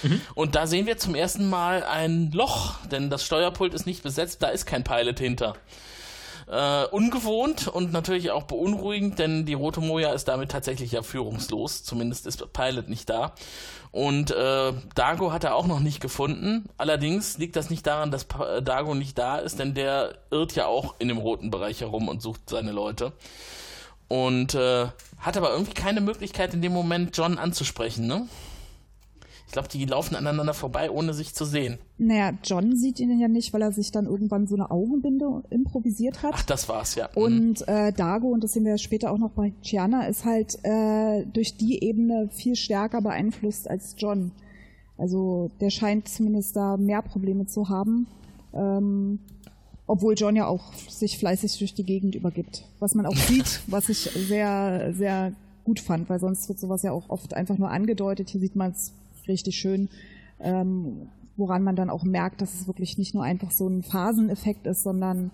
[0.02, 0.20] Mhm.
[0.34, 4.42] Und da sehen wir zum ersten Mal ein Loch, denn das Steuerpult ist nicht besetzt,
[4.42, 5.54] da ist kein Pilot hinter.
[6.48, 11.84] Äh, ungewohnt und natürlich auch beunruhigend, denn die Rote Moja ist damit tatsächlich ja führungslos.
[11.84, 13.34] Zumindest ist Pilot nicht da.
[13.92, 16.68] Und äh, Dago hat er auch noch nicht gefunden.
[16.78, 20.66] Allerdings liegt das nicht daran, dass äh, Dago nicht da ist, denn der irrt ja
[20.66, 23.12] auch in dem roten Bereich herum und sucht seine Leute.
[24.08, 24.86] Und äh,
[25.18, 28.26] hat aber irgendwie keine Möglichkeit in dem Moment John anzusprechen, ne?
[29.52, 31.76] Ich glaube, die laufen aneinander vorbei, ohne sich zu sehen.
[31.98, 36.22] Naja, John sieht ihn ja nicht, weil er sich dann irgendwann so eine Augenbinde improvisiert
[36.22, 36.32] hat.
[36.32, 37.10] Ach, das war's, ja.
[37.14, 37.66] Und mhm.
[37.66, 41.58] äh, Dago, und das sehen wir später auch noch bei Chiana, ist halt äh, durch
[41.58, 44.32] die Ebene viel stärker beeinflusst als John.
[44.96, 48.06] Also der scheint zumindest da mehr Probleme zu haben.
[48.54, 49.18] Ähm,
[49.86, 52.64] obwohl John ja auch sich fleißig durch die Gegend übergibt.
[52.78, 55.34] Was man auch sieht, was ich sehr, sehr
[55.64, 58.30] gut fand, weil sonst wird sowas ja auch oft einfach nur angedeutet.
[58.30, 58.94] Hier sieht man es
[59.28, 59.88] richtig schön,
[60.40, 64.66] ähm, woran man dann auch merkt, dass es wirklich nicht nur einfach so ein Phaseneffekt
[64.66, 65.30] ist, sondern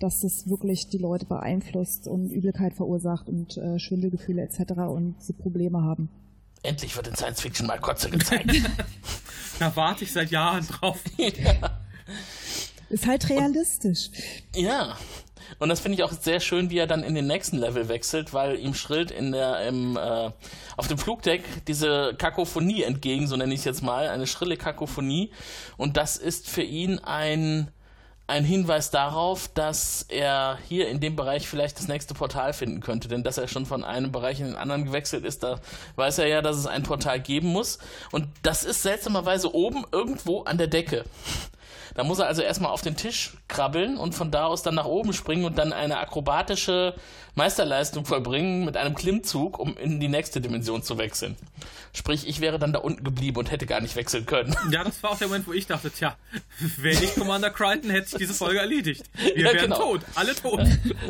[0.00, 4.72] dass es wirklich die Leute beeinflusst und Übelkeit verursacht und äh, Schwindelgefühle etc.
[4.88, 6.08] und sie Probleme haben.
[6.62, 8.50] Endlich wird in Science Fiction mal Kotze gezeigt.
[9.58, 11.02] da warte ich seit Jahren drauf.
[11.16, 11.80] ja.
[12.90, 14.10] Ist halt realistisch.
[14.54, 14.96] Und, ja.
[15.58, 18.32] Und das finde ich auch sehr schön, wie er dann in den nächsten Level wechselt,
[18.32, 20.30] weil ihm schrillt in der, im, äh,
[20.76, 25.30] auf dem Flugdeck diese Kakophonie entgegen, so nenne ich es jetzt mal, eine schrille Kakophonie.
[25.76, 27.70] Und das ist für ihn ein,
[28.26, 33.08] ein Hinweis darauf, dass er hier in dem Bereich vielleicht das nächste Portal finden könnte.
[33.08, 35.60] Denn dass er schon von einem Bereich in den anderen gewechselt ist, da
[35.96, 37.78] weiß er ja, dass es ein Portal geben muss.
[38.12, 41.04] Und das ist seltsamerweise oben irgendwo an der Decke.
[41.98, 44.84] Da muss er also erstmal auf den Tisch krabbeln und von da aus dann nach
[44.84, 46.94] oben springen und dann eine akrobatische
[47.34, 51.34] Meisterleistung vollbringen mit einem Klimmzug, um in die nächste Dimension zu wechseln.
[51.92, 54.54] Sprich, ich wäre dann da unten geblieben und hätte gar nicht wechseln können.
[54.70, 56.16] Ja, das war auch der Moment, wo ich dachte, tja,
[56.76, 59.02] wäre ich Commander Crichton, hätte ich diese Folge erledigt.
[59.14, 59.78] Wir ja, wären genau.
[59.78, 60.60] tot, alle tot.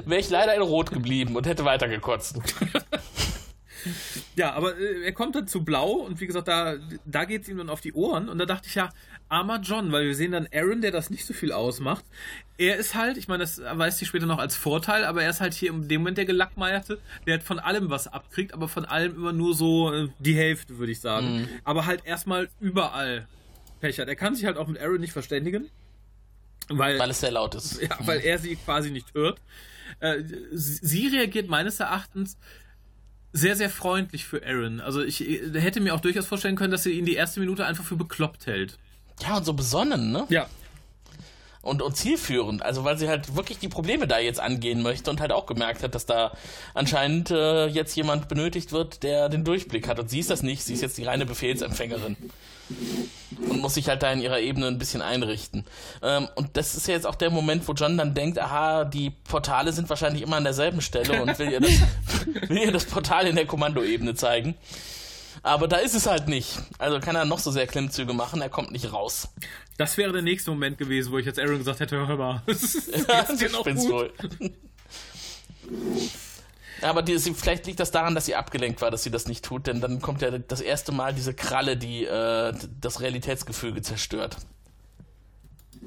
[0.07, 2.38] wäre ich leider in Rot geblieben und hätte weitergekotzt.
[4.36, 7.48] Ja, aber äh, er kommt dann zu Blau und wie gesagt, da, da geht es
[7.48, 8.90] ihm dann auf die Ohren und da dachte ich ja,
[9.28, 12.04] armer John, weil wir sehen dann Aaron, der das nicht so viel ausmacht.
[12.56, 15.40] Er ist halt, ich meine, das weiß ich später noch als Vorteil, aber er ist
[15.40, 18.84] halt hier in dem Moment der Gelackmeierte, der hat von allem was abkriegt, aber von
[18.84, 21.40] allem immer nur so äh, die Hälfte, würde ich sagen.
[21.40, 21.48] Mhm.
[21.64, 23.28] Aber halt erstmal überall
[23.80, 24.08] Pech hat.
[24.08, 25.70] Er kann sich halt auch mit Aaron nicht verständigen.
[26.68, 27.80] Weil, weil es sehr laut ist.
[27.82, 29.40] Ja, weil er sie quasi nicht hört.
[30.00, 32.36] Äh, sie reagiert meines Erachtens
[33.32, 34.80] sehr, sehr freundlich für Aaron.
[34.80, 37.84] Also ich hätte mir auch durchaus vorstellen können, dass sie ihn die erste Minute einfach
[37.84, 38.78] für bekloppt hält.
[39.22, 40.26] Ja, und so besonnen, ne?
[40.28, 40.46] Ja.
[41.60, 45.20] Und, und zielführend, also weil sie halt wirklich die Probleme da jetzt angehen möchte und
[45.20, 46.32] halt auch gemerkt hat, dass da
[46.72, 49.98] anscheinend äh, jetzt jemand benötigt wird, der den Durchblick hat.
[49.98, 52.16] Und sie ist das nicht, sie ist jetzt die reine Befehlsempfängerin.
[53.48, 55.64] Und muss sich halt da in ihrer Ebene ein bisschen einrichten.
[56.02, 59.11] Ähm, und das ist ja jetzt auch der Moment, wo John dann denkt, aha, die
[59.11, 61.70] Portale sind wahrscheinlich immer an derselben Stelle und will ihr das,
[62.48, 64.54] will ihr das Portal in der Kommandoebene zeigen.
[65.42, 66.59] Aber da ist es halt nicht.
[66.78, 69.28] Also kann er noch so sehr Klimmzüge machen, er kommt nicht raus.
[69.76, 72.88] Das wäre der nächste Moment gewesen, wo ich jetzt Aaron gesagt hätte, hör mal, das
[73.09, 73.76] ja, dir noch gut.
[73.88, 74.12] wohl.
[76.82, 79.44] Aber die, sie, vielleicht liegt das daran, dass sie abgelenkt war, dass sie das nicht
[79.44, 84.36] tut, denn dann kommt ja das erste Mal diese Kralle, die äh, das Realitätsgefüge zerstört.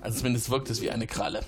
[0.02, 1.42] Also zumindest wirkt es wie eine Kralle.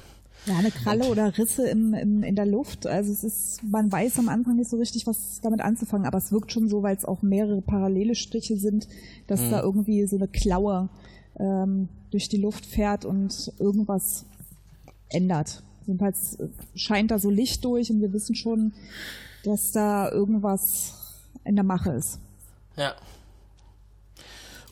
[0.46, 2.86] Ja, eine Kralle oder Risse im, im, in der Luft.
[2.86, 6.32] Also es ist, man weiß am Anfang nicht so richtig, was damit anzufangen, aber es
[6.32, 8.88] wirkt schon so, weil es auch mehrere parallele Striche sind,
[9.28, 9.52] dass mhm.
[9.52, 10.90] da irgendwie so eine Klaue
[11.40, 14.26] ähm, durch die Luft fährt und irgendwas
[15.10, 15.64] ändert.
[15.86, 16.38] Jedenfalls
[16.76, 18.74] scheint da so Licht durch und wir wissen schon,
[19.44, 20.94] dass da irgendwas
[21.44, 22.20] in der Mache ist.
[22.76, 22.96] Ja.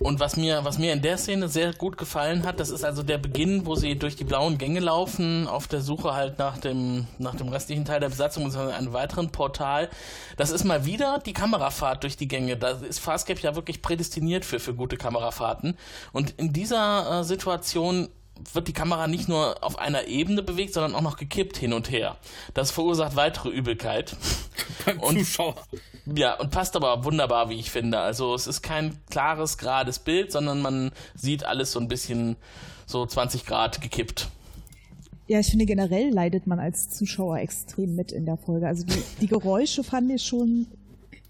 [0.02, 3.04] Und was mir, was mir in der Szene sehr gut gefallen hat, das ist also
[3.04, 7.06] der Beginn, wo sie durch die blauen Gänge laufen, auf der Suche halt nach dem,
[7.20, 9.90] nach dem restlichen Teil der Besatzung und einem weiteren Portal.
[10.38, 12.58] Das ist mal wieder die Kamerafahrt durch die Gänge.
[12.58, 15.78] Da ist Farscape ja wirklich prädestiniert für, für gute Kamerafahrten.
[16.14, 18.10] Und in dieser äh, Situation
[18.54, 21.92] wird die Kamera nicht nur auf einer Ebene bewegt, sondern auch noch gekippt hin und
[21.92, 22.18] her.
[22.54, 24.16] Das verursacht weitere Übelkeit.
[24.86, 25.56] Beim und, Zuschauer.
[26.06, 28.00] Ja, und passt aber wunderbar, wie ich finde.
[28.00, 32.36] Also es ist kein klares, gerades Bild, sondern man sieht alles so ein bisschen
[32.86, 34.30] so 20 Grad gekippt.
[35.28, 38.68] Ja, ich finde generell leidet man als Zuschauer extrem mit in der Folge.
[38.68, 40.68] Also die, die Geräusche fand ich schon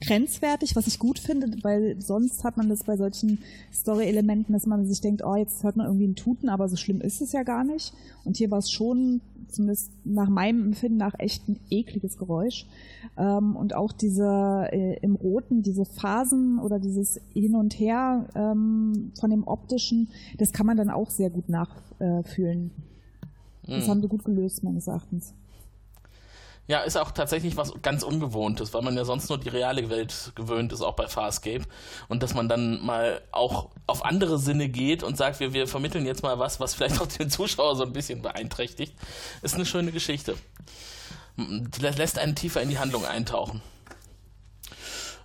[0.01, 3.39] grenzwertig, was ich gut finde, weil sonst hat man das bei solchen
[3.71, 7.01] Story-Elementen, dass man sich denkt, oh, jetzt hört man irgendwie einen Tuten, aber so schlimm
[7.01, 7.93] ist es ja gar nicht.
[8.25, 12.65] Und hier war es schon, zumindest nach meinem Empfinden nach, echt ein ekliges Geräusch.
[13.17, 19.11] Ähm, und auch diese äh, im Roten, diese Phasen oder dieses Hin und Her ähm,
[19.19, 22.71] von dem Optischen, das kann man dann auch sehr gut nachfühlen.
[23.67, 23.91] Äh, das mhm.
[23.91, 25.35] haben sie gut gelöst, meines Erachtens.
[26.71, 30.31] Ja, ist auch tatsächlich was ganz Ungewohntes, weil man ja sonst nur die reale Welt
[30.35, 31.65] gewöhnt ist, auch bei Farscape.
[32.07, 36.05] Und dass man dann mal auch auf andere Sinne geht und sagt, wir, wir vermitteln
[36.05, 38.93] jetzt mal was, was vielleicht auch den Zuschauer so ein bisschen beeinträchtigt,
[39.41, 40.37] ist eine schöne Geschichte.
[41.81, 43.61] Lässt einen tiefer in die Handlung eintauchen.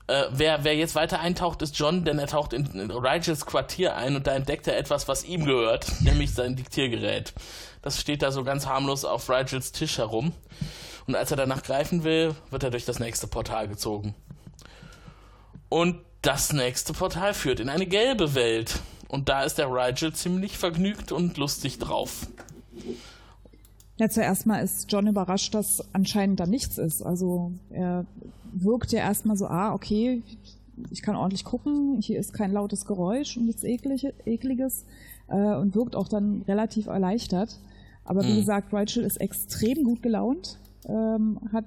[0.09, 3.97] Äh, wer, wer jetzt weiter eintaucht, ist John, denn er taucht in, in Rigels Quartier
[3.97, 7.33] ein und da entdeckt er etwas, was ihm gehört, nämlich sein Diktiergerät.
[7.83, 10.33] Das steht da so ganz harmlos auf Rigels Tisch herum.
[11.07, 14.15] Und als er danach greifen will, wird er durch das nächste Portal gezogen.
[15.69, 18.81] Und das nächste Portal führt in eine gelbe Welt.
[19.09, 22.27] Und da ist der Rigel ziemlich vergnügt und lustig drauf.
[23.99, 27.03] Ja, zuerst mal ist John überrascht, dass anscheinend da nichts ist.
[27.03, 28.05] Also er
[28.63, 30.23] wirkt ja erstmal so, ah, okay,
[30.91, 34.85] ich kann ordentlich gucken, hier ist kein lautes Geräusch und nichts Ekliges
[35.29, 37.59] äh, und wirkt auch dann relativ erleichtert.
[38.05, 38.37] Aber wie mhm.
[38.37, 41.65] gesagt, Rachel ist extrem gut gelaunt ähm, hat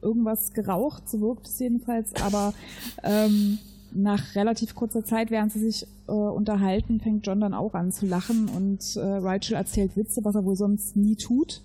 [0.00, 2.54] irgendwas geraucht, so wirkt es jedenfalls, aber
[3.02, 3.58] ähm,
[3.94, 8.06] nach relativ kurzer Zeit, während sie sich äh, unterhalten, fängt John dann auch an zu
[8.06, 11.62] lachen und äh, Rachel erzählt Witze, was er wohl sonst nie tut.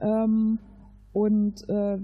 [0.00, 0.58] Ähm,
[1.12, 1.98] Und äh,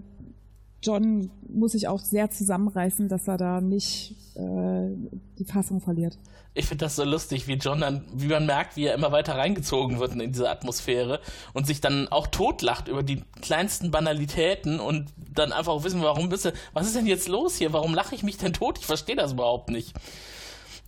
[0.82, 4.90] John muss sich auch sehr zusammenreißen, dass er da nicht äh,
[5.38, 6.18] die Fassung verliert.
[6.54, 9.36] Ich finde das so lustig, wie John dann, wie man merkt, wie er immer weiter
[9.36, 11.20] reingezogen wird in diese Atmosphäre
[11.52, 16.28] und sich dann auch totlacht über die kleinsten Banalitäten und dann einfach auch wissen, warum
[16.28, 17.72] bist du, was ist denn jetzt los hier?
[17.72, 18.78] Warum lache ich mich denn tot?
[18.78, 19.94] Ich verstehe das überhaupt nicht.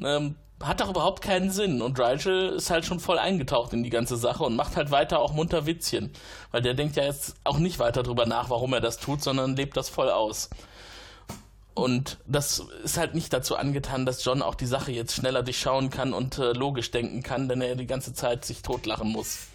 [0.03, 1.83] Ähm, hat doch überhaupt keinen Sinn.
[1.83, 5.21] Und Rigel ist halt schon voll eingetaucht in die ganze Sache und macht halt weiter
[5.21, 6.13] auch munter Witzchen.
[6.51, 9.57] Weil der denkt ja jetzt auch nicht weiter drüber nach, warum er das tut, sondern
[9.57, 10.51] lebt das voll aus.
[11.75, 15.89] Und das ist halt nicht dazu angetan, dass John auch die Sache jetzt schneller durchschauen
[15.89, 19.47] kann und äh, logisch denken kann, denn er die ganze Zeit sich totlachen muss.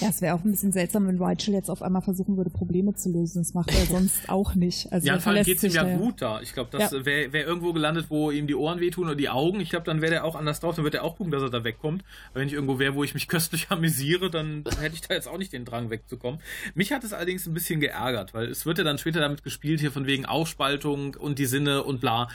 [0.00, 2.94] Ja, es wäre auch ein bisschen seltsam, wenn Rachel jetzt auf einmal versuchen würde, Probleme
[2.94, 3.42] zu lösen.
[3.42, 4.92] Das macht er sonst auch nicht.
[4.92, 6.40] Also ja, vor allem geht es ihm ja gut da.
[6.40, 7.04] Ich glaube, das ja.
[7.04, 9.60] wäre wär irgendwo gelandet, wo ihm die Ohren wehtun oder die Augen.
[9.60, 10.74] Ich glaube, dann wäre der auch anders drauf.
[10.74, 12.04] Dann wird er auch gucken, dass er da wegkommt.
[12.30, 15.28] Aber wenn ich irgendwo wäre, wo ich mich köstlich amüsiere, dann, hätte ich da jetzt
[15.28, 16.40] auch nicht den Drang wegzukommen.
[16.74, 19.80] Mich hat es allerdings ein bisschen geärgert, weil es wird ja dann später damit gespielt,
[19.80, 22.28] hier von wegen Aufspaltung und die Sinne und bla.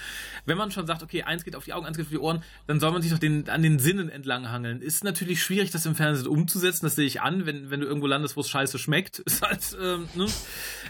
[0.46, 2.43] Wenn man schon sagt, okay, eins geht auf die Augen, eins geht auf die Ohren,
[2.67, 4.82] dann soll man sich doch den, an den Sinnen entlang hangeln.
[4.82, 8.08] Ist natürlich schwierig, das im Fernsehen umzusetzen, das sehe ich an, wenn, wenn du irgendwo
[8.08, 9.20] landest, wo es scheiße schmeckt.
[9.26, 10.28] Ist halt, ähm, ne?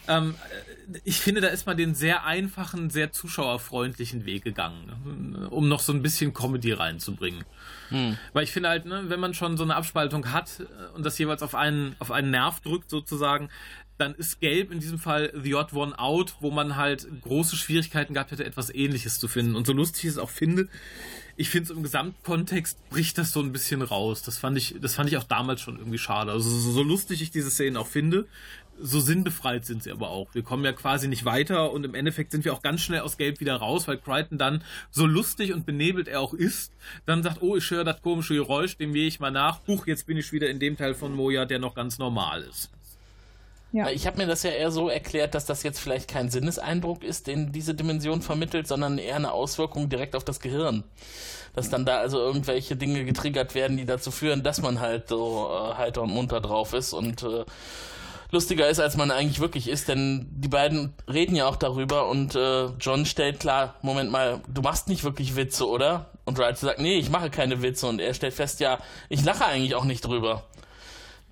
[0.08, 0.36] ähm,
[1.04, 5.50] ich finde, da ist man den sehr einfachen, sehr zuschauerfreundlichen Weg gegangen, ne?
[5.50, 7.44] um noch so ein bisschen Comedy reinzubringen.
[7.90, 8.18] Hm.
[8.34, 11.18] Weil ich finde halt, ne, wenn man schon so eine Abspaltung hat äh, und das
[11.18, 13.50] jeweils auf einen, auf einen Nerv drückt sozusagen,
[13.98, 18.14] dann ist Gelb in diesem Fall The Odd One Out, wo man halt große Schwierigkeiten
[18.14, 19.56] gehabt hätte, etwas Ähnliches zu finden.
[19.56, 20.68] Und so lustig ich es auch finde,
[21.38, 24.24] ich finde, im Gesamtkontext bricht das so ein bisschen raus.
[24.24, 26.32] Das fand ich, das fand ich auch damals schon irgendwie schade.
[26.32, 28.26] Also so, so lustig ich diese Szenen auch finde,
[28.80, 30.34] so sinnbefreit sind sie aber auch.
[30.34, 33.18] Wir kommen ja quasi nicht weiter und im Endeffekt sind wir auch ganz schnell aus
[33.18, 36.74] Gelb wieder raus, weil Crichton dann, so lustig und benebelt er auch ist,
[37.06, 39.66] dann sagt, oh, ich höre das komische Geräusch, dem gehe ich mal nach.
[39.68, 42.72] Huch, jetzt bin ich wieder in dem Teil von Moja, der noch ganz normal ist.
[43.72, 43.90] Ja.
[43.90, 47.28] Ich habe mir das ja eher so erklärt, dass das jetzt vielleicht kein Sinneseindruck ist,
[47.28, 50.84] den diese Dimension vermittelt, sondern eher eine Auswirkung direkt auf das Gehirn.
[51.54, 55.50] Dass dann da also irgendwelche Dinge getriggert werden, die dazu führen, dass man halt so
[55.52, 57.44] äh, heiter und munter drauf ist und äh,
[58.32, 62.36] lustiger ist, als man eigentlich wirklich ist, denn die beiden reden ja auch darüber und
[62.36, 66.10] äh, John stellt klar, Moment mal, du machst nicht wirklich Witze, oder?
[66.26, 69.46] Und Wright sagt, nee, ich mache keine Witze und er stellt fest, ja, ich lache
[69.46, 70.44] eigentlich auch nicht drüber.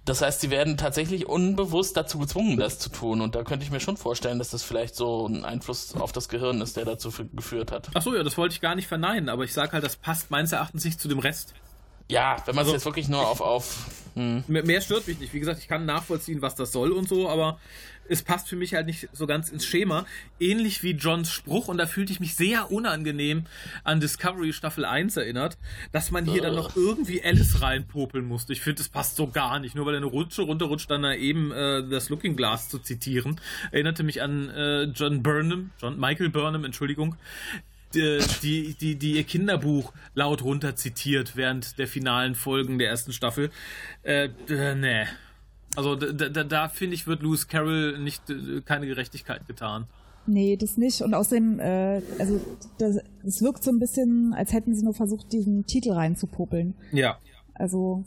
[0.06, 3.22] Das heißt, sie werden tatsächlich unbewusst dazu gezwungen, das zu tun.
[3.22, 6.30] Und da könnte ich mir schon vorstellen, dass das vielleicht so ein Einfluss auf das
[6.30, 7.90] Gehirn ist, der dazu geführt hat.
[7.96, 10.30] Ach so, ja, das wollte ich gar nicht verneinen, aber ich sage halt, das passt
[10.30, 11.56] meines Erachtens nicht zu dem Rest.
[12.08, 13.42] Ja, wenn man es also, jetzt wirklich nur auf.
[13.42, 14.44] auf hm.
[14.48, 15.34] Mehr stört mich nicht.
[15.34, 17.60] Wie gesagt, ich kann nachvollziehen, was das soll und so, aber
[18.10, 20.06] es passt für mich halt nicht so ganz ins Schema.
[20.40, 23.46] Ähnlich wie Johns Spruch, und da fühlte ich mich sehr unangenehm
[23.84, 25.58] an Discovery Staffel 1 erinnert,
[25.92, 26.46] dass man hier uh.
[26.46, 28.54] dann noch irgendwie Alice reinpopeln musste.
[28.54, 29.76] Ich finde, es passt so gar nicht.
[29.76, 33.40] Nur weil er eine Rutsche runterrutscht, dann da eben äh, das Looking Glass zu zitieren.
[33.72, 37.16] Erinnerte mich an äh, John Burnham, John Michael Burnham, Entschuldigung,
[37.94, 43.14] die, die, die, die ihr Kinderbuch laut runter zitiert während der finalen Folgen der ersten
[43.14, 43.52] Staffel.
[44.04, 45.06] Äh, äh nee.
[45.76, 48.24] Also da, da, da finde ich, wird Lewis Carroll nicht
[48.66, 49.88] keine Gerechtigkeit getan.
[50.28, 51.02] Nee, das nicht.
[51.02, 52.40] Und außerdem, äh, also
[52.80, 56.74] das, das wirkt so ein bisschen, als hätten sie nur versucht, diesen Titel reinzupopeln.
[56.92, 57.18] Ja.
[57.58, 58.04] Also,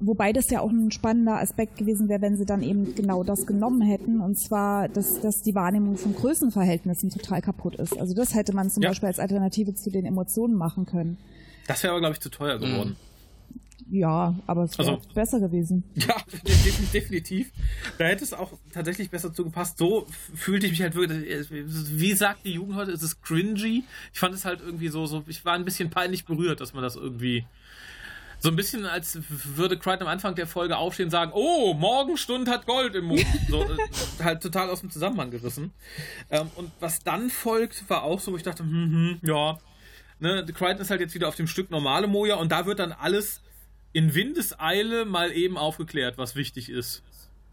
[0.00, 3.46] wobei das ja auch ein spannender Aspekt gewesen wäre, wenn sie dann eben genau das
[3.46, 7.96] genommen hätten, und zwar, dass, dass die Wahrnehmung von Größenverhältnissen total kaputt ist.
[7.96, 8.88] Also das hätte man zum ja.
[8.88, 11.16] Beispiel als Alternative zu den Emotionen machen können.
[11.68, 12.90] Das wäre aber, glaube ich, zu teuer geworden.
[12.90, 13.15] Mhm.
[13.90, 15.84] Ja, aber es wäre also, besser gewesen.
[15.94, 16.16] Ja,
[16.92, 17.50] definitiv.
[17.98, 19.78] Da hätte es auch tatsächlich besser zugepasst.
[19.78, 23.84] So fühlte ich mich halt wirklich, wie sagt die Jugend heute, ist es cringy?
[24.12, 26.82] Ich fand es halt irgendwie so, so, ich war ein bisschen peinlich berührt, dass man
[26.82, 27.44] das irgendwie
[28.38, 32.48] so ein bisschen, als würde Crichton am Anfang der Folge aufstehen und sagen, oh, Morgenstund
[32.48, 33.26] hat Gold im Mund.
[33.48, 35.72] So, äh, halt total aus dem Zusammenhang gerissen.
[36.30, 39.58] Ähm, und was dann folgt, war auch so, wo ich dachte, hm, hm, ja,
[40.18, 42.92] ne, Crichton ist halt jetzt wieder auf dem Stück normale Moja und da wird dann
[42.92, 43.40] alles
[43.96, 47.02] in Windeseile mal eben aufgeklärt, was wichtig ist.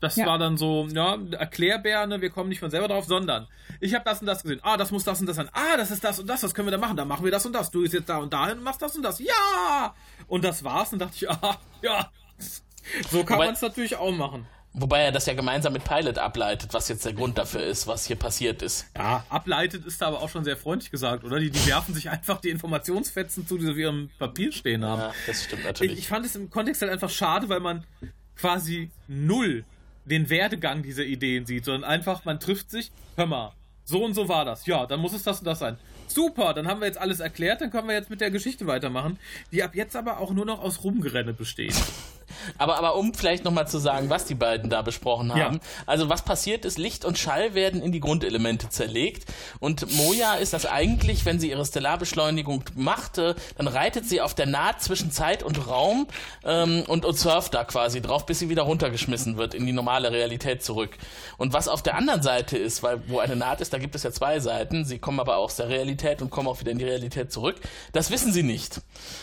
[0.02, 0.26] Das ja.
[0.26, 3.48] war dann so, ja, Erklärbärne, wir kommen nicht von selber drauf, sondern
[3.80, 4.60] ich habe das und das gesehen.
[4.62, 5.48] Ah, das muss das und das sein.
[5.54, 6.98] Ah, das ist das und das, was können wir da machen?
[6.98, 7.72] Dann machen wir das und das.
[7.72, 9.20] Du gehst jetzt da und dahin und machst das und das.
[9.20, 9.96] Ja!
[10.28, 10.92] Und das war's.
[10.92, 12.12] Und dachte ich, ah, ja.
[13.10, 14.46] So kann man es natürlich auch machen.
[14.76, 18.08] Wobei er das ja gemeinsam mit Pilot ableitet, was jetzt der Grund dafür ist, was
[18.08, 18.88] hier passiert ist.
[18.98, 21.40] Ja, ableitet ist da aber auch schon sehr freundlich gesagt, oder?
[21.40, 25.02] Die, die werfen sich einfach die Informationsfetzen zu, die sie auf ihrem Papier stehen haben.
[25.02, 25.94] Ja, das stimmt natürlich.
[25.94, 27.86] Ich, ich fand es im Kontext halt einfach schade, weil man
[28.36, 29.64] quasi null
[30.06, 33.54] den Werdegang dieser Ideen sieht, sondern einfach, man trifft sich, hör mal,
[33.86, 34.66] so und so war das.
[34.66, 35.78] Ja, dann muss es das und das sein.
[36.08, 39.20] Super, dann haben wir jetzt alles erklärt, dann können wir jetzt mit der Geschichte weitermachen,
[39.52, 41.76] die ab jetzt aber auch nur noch aus Rumgerenne besteht.
[42.58, 45.56] Aber, aber um vielleicht nochmal zu sagen, was die beiden da besprochen haben.
[45.56, 45.62] Ja.
[45.86, 49.26] Also was passiert ist, Licht und Schall werden in die Grundelemente zerlegt.
[49.60, 54.46] Und Moja ist das eigentlich, wenn sie ihre Stellarbeschleunigung machte, dann reitet sie auf der
[54.46, 56.08] Naht zwischen Zeit und Raum
[56.44, 60.12] ähm, und, und surft da quasi drauf, bis sie wieder runtergeschmissen wird in die normale
[60.12, 60.98] Realität zurück.
[61.38, 64.04] Und was auf der anderen Seite ist, weil wo eine Naht ist, da gibt es
[64.04, 66.86] ja zwei Seiten, sie kommen aber aus der Realität und kommen auch wieder in die
[66.86, 67.56] Realität zurück,
[67.92, 68.82] das wissen sie nicht.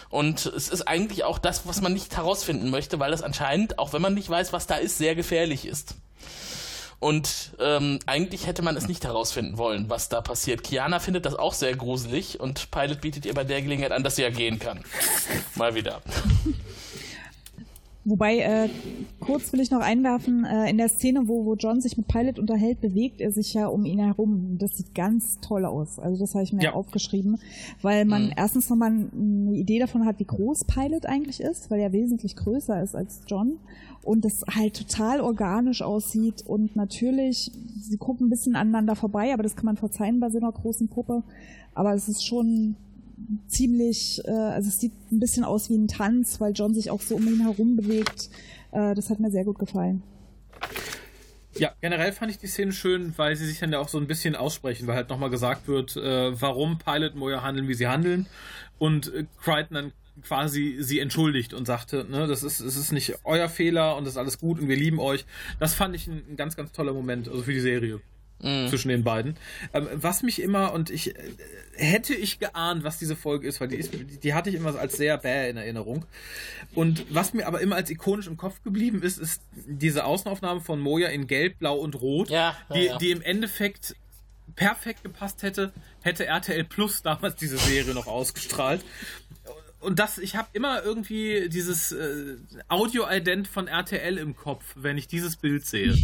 [0.09, 3.93] Und es ist eigentlich auch das, was man nicht herausfinden möchte, weil das anscheinend, auch
[3.93, 5.95] wenn man nicht weiß, was da ist, sehr gefährlich ist.
[6.99, 10.62] Und ähm, eigentlich hätte man es nicht herausfinden wollen, was da passiert.
[10.62, 14.16] Kiana findet das auch sehr gruselig und Pilot bietet ihr bei der Gelegenheit an, dass
[14.16, 14.84] sie ja gehen kann.
[15.55, 16.03] Mal wieder.
[18.11, 18.68] Wobei, äh,
[19.20, 22.40] kurz will ich noch einwerfen, äh, in der Szene, wo, wo John sich mit Pilot
[22.40, 24.56] unterhält, bewegt er sich ja um ihn herum.
[24.58, 26.00] Das sieht ganz toll aus.
[26.00, 26.72] Also das habe ich mir ja.
[26.72, 27.38] aufgeschrieben,
[27.82, 28.32] weil man mhm.
[28.36, 32.82] erstens nochmal eine Idee davon hat, wie groß Pilot eigentlich ist, weil er wesentlich größer
[32.82, 33.58] ist als John
[34.02, 39.44] und das halt total organisch aussieht und natürlich, sie gucken ein bisschen aneinander vorbei, aber
[39.44, 41.22] das kann man verzeihen bei so einer großen Puppe.
[41.74, 42.74] Aber es ist schon
[43.49, 47.01] ziemlich, äh, also es sieht ein bisschen aus wie ein Tanz, weil John sich auch
[47.01, 48.31] so um ihn herum bewegt.
[48.73, 50.03] Äh, das hat mir sehr gut gefallen.
[51.57, 54.07] Ja, generell fand ich die Szene schön, weil sie sich dann ja auch so ein
[54.07, 58.27] bisschen aussprechen, weil halt nochmal gesagt wird, äh, warum Pilot Moya handeln, wie sie handeln.
[58.79, 59.93] Und äh, Crichton dann
[60.23, 64.14] quasi sie entschuldigt und sagte, ne, das ist, es ist nicht euer Fehler und das
[64.14, 65.25] ist alles gut und wir lieben euch.
[65.59, 68.01] Das fand ich ein, ein ganz, ganz toller Moment, also für die Serie.
[68.43, 68.68] Mm.
[68.68, 69.36] Zwischen den beiden.
[69.72, 71.22] Ähm, was mich immer, und ich äh,
[71.74, 74.97] hätte ich geahnt, was diese Folge ist, weil die, ist, die hatte ich immer als
[74.97, 76.07] sehr bäh in Erinnerung.
[76.74, 80.80] Und was mir aber immer als ikonisch im Kopf geblieben ist, ist diese Außenaufnahme von
[80.80, 82.99] Moja in Gelb, Blau und Rot, ja, ja, die, ja.
[82.99, 83.95] die im Endeffekt
[84.57, 85.72] perfekt gepasst hätte,
[86.03, 88.84] hätte RTL Plus damals diese Serie noch ausgestrahlt
[89.80, 92.36] und das, ich habe immer irgendwie dieses äh,
[92.68, 95.97] Audio-Ident von RTL im Kopf, wenn ich dieses Bild sehe.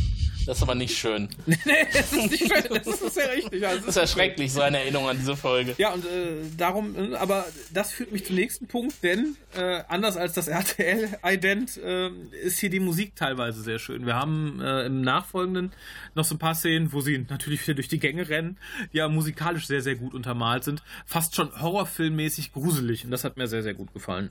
[0.47, 1.29] Das ist aber nicht schön.
[1.47, 1.57] nee,
[1.93, 3.67] das ist nicht schön, das ist ja richtig.
[3.67, 5.75] Also, das ist ja schrecklich, so eine Erinnerung an diese Folge.
[5.77, 10.17] Ja, und äh, darum, äh, aber das führt mich zum nächsten Punkt, denn äh, anders
[10.17, 12.11] als das RTL-Ident äh,
[12.43, 14.07] ist hier die Musik teilweise sehr schön.
[14.07, 15.73] Wir haben äh, im Nachfolgenden
[16.15, 18.57] noch so ein paar Szenen, wo sie natürlich wieder durch die Gänge rennen,
[18.93, 20.83] die ja musikalisch sehr, sehr gut untermalt sind.
[21.07, 24.31] Fast schon horrorfilmmäßig gruselig und das hat mir sehr, sehr gut gefallen.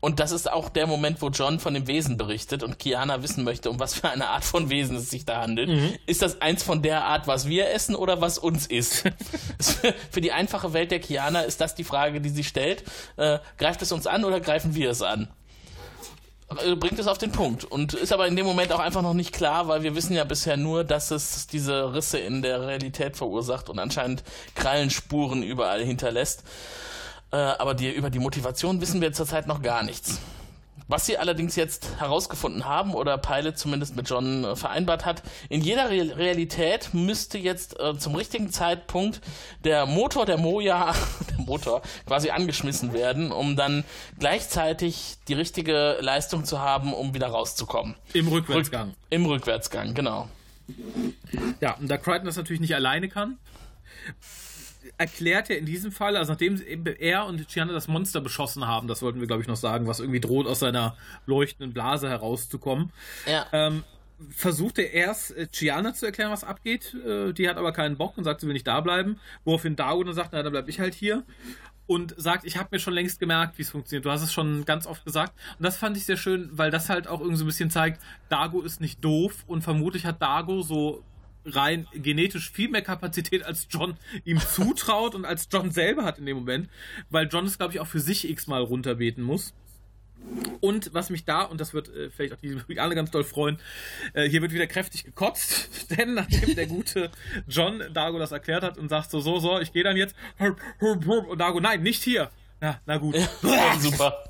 [0.00, 3.44] Und das ist auch der Moment, wo John von dem Wesen berichtet und Kiana wissen
[3.44, 5.68] möchte, um was für eine Art von Wesen es sich da handelt.
[5.68, 5.94] Mhm.
[6.06, 9.04] Ist das eins von der Art, was wir essen oder was uns ist?
[10.10, 12.84] für die einfache Welt der Kiana ist das die Frage, die sie stellt.
[13.16, 15.28] Äh, greift es uns an oder greifen wir es an?
[16.64, 19.14] Äh, bringt es auf den Punkt und ist aber in dem Moment auch einfach noch
[19.14, 23.16] nicht klar, weil wir wissen ja bisher nur, dass es diese Risse in der Realität
[23.16, 24.22] verursacht und anscheinend
[24.54, 26.44] Krallenspuren überall hinterlässt.
[27.32, 30.20] Äh, aber die, über die Motivation wissen wir zurzeit noch gar nichts.
[30.88, 35.60] Was sie allerdings jetzt herausgefunden haben oder Pilot zumindest mit John äh, vereinbart hat, in
[35.60, 39.20] jeder Re Realität müsste jetzt äh, zum richtigen Zeitpunkt
[39.64, 40.94] der Motor der Moja,
[41.30, 43.84] der Motor quasi angeschmissen werden, um dann
[44.18, 47.96] gleichzeitig die richtige Leistung zu haben, um wieder rauszukommen.
[48.12, 48.88] Im Rückwärtsgang.
[48.88, 50.28] Rück Im Rückwärtsgang, genau.
[51.60, 53.38] Ja, und da Crichton das natürlich nicht alleine kann,
[54.98, 56.60] erklärt er in diesem Fall, also nachdem
[56.98, 60.00] er und Gianna das Monster beschossen haben, das wollten wir glaube ich noch sagen, was
[60.00, 62.92] irgendwie droht aus seiner leuchtenden Blase herauszukommen,
[63.26, 63.46] ja.
[63.52, 63.84] ähm,
[64.30, 66.94] versucht er erst äh, Gianna zu erklären, was abgeht.
[67.06, 69.20] Äh, die hat aber keinen Bock und sagt, sie will nicht da bleiben.
[69.44, 71.24] Woraufhin Dago dann sagt, na, dann bleib ich halt hier.
[71.86, 74.04] Und sagt, ich habe mir schon längst gemerkt, wie es funktioniert.
[74.04, 75.34] Du hast es schon ganz oft gesagt.
[75.58, 78.02] Und das fand ich sehr schön, weil das halt auch irgendwie so ein bisschen zeigt,
[78.28, 81.04] Dago ist nicht doof und vermutlich hat Dago so
[81.46, 86.26] rein genetisch viel mehr Kapazität, als John ihm zutraut und als John selber hat in
[86.26, 86.68] dem Moment,
[87.10, 89.54] weil John es, glaube ich, auch für sich x-mal runterbeten muss.
[90.60, 93.58] Und was mich da, und das wird äh, vielleicht auch die alle ganz doll freuen,
[94.12, 97.10] äh, hier wird wieder kräftig gekotzt, denn nachdem der gute
[97.48, 100.16] John Dago das erklärt hat und sagt so, so, so, ich gehe dann jetzt,
[100.80, 102.30] und Dago, nein, nicht hier.
[102.60, 103.14] Ja, na gut.
[103.42, 104.24] Ja, super.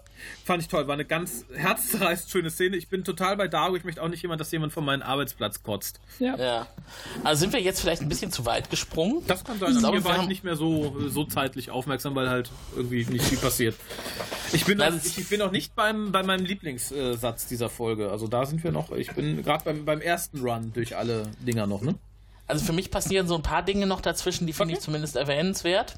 [0.44, 2.76] Fand ich toll, war eine ganz herzzerreißend schöne Szene.
[2.76, 3.76] Ich bin total bei Dago.
[3.76, 6.00] Ich möchte auch nicht jemand, dass jemand von meinem Arbeitsplatz kotzt.
[6.18, 6.36] Ja.
[6.36, 6.66] ja.
[7.24, 9.22] Also sind wir jetzt vielleicht ein bisschen zu weit gesprungen?
[9.26, 9.74] Das kann sein.
[9.74, 13.38] Also hier war ich nicht mehr so, so zeitlich aufmerksam, weil halt irgendwie nicht viel
[13.38, 13.74] passiert.
[14.52, 18.10] Ich bin, noch, ich, ich bin noch nicht beim, bei meinem Lieblingssatz dieser Folge.
[18.10, 18.92] Also da sind wir noch.
[18.92, 21.96] Ich bin gerade beim, beim ersten Run durch alle Dinger noch, ne?
[22.47, 24.78] Also für mich passieren so ein paar Dinge noch dazwischen, die finde okay.
[24.78, 25.94] ich zumindest erwähnenswert.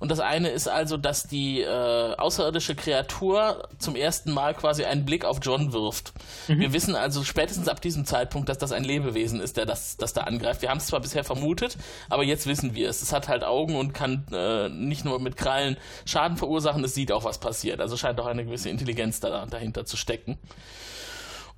[0.00, 5.04] Und das eine ist also, dass die äh, außerirdische Kreatur zum ersten Mal quasi einen
[5.04, 6.12] Blick auf John wirft.
[6.48, 6.60] Mhm.
[6.60, 10.12] Wir wissen also spätestens ab diesem Zeitpunkt, dass das ein Lebewesen ist, der das, das
[10.12, 10.62] da angreift.
[10.62, 11.76] Wir haben es zwar bisher vermutet,
[12.08, 13.02] aber jetzt wissen wir es.
[13.02, 17.12] Es hat halt Augen und kann äh, nicht nur mit Krallen Schaden verursachen, es sieht
[17.12, 17.80] auch, was passiert.
[17.80, 20.38] Also scheint auch eine gewisse Intelligenz da, dahinter zu stecken.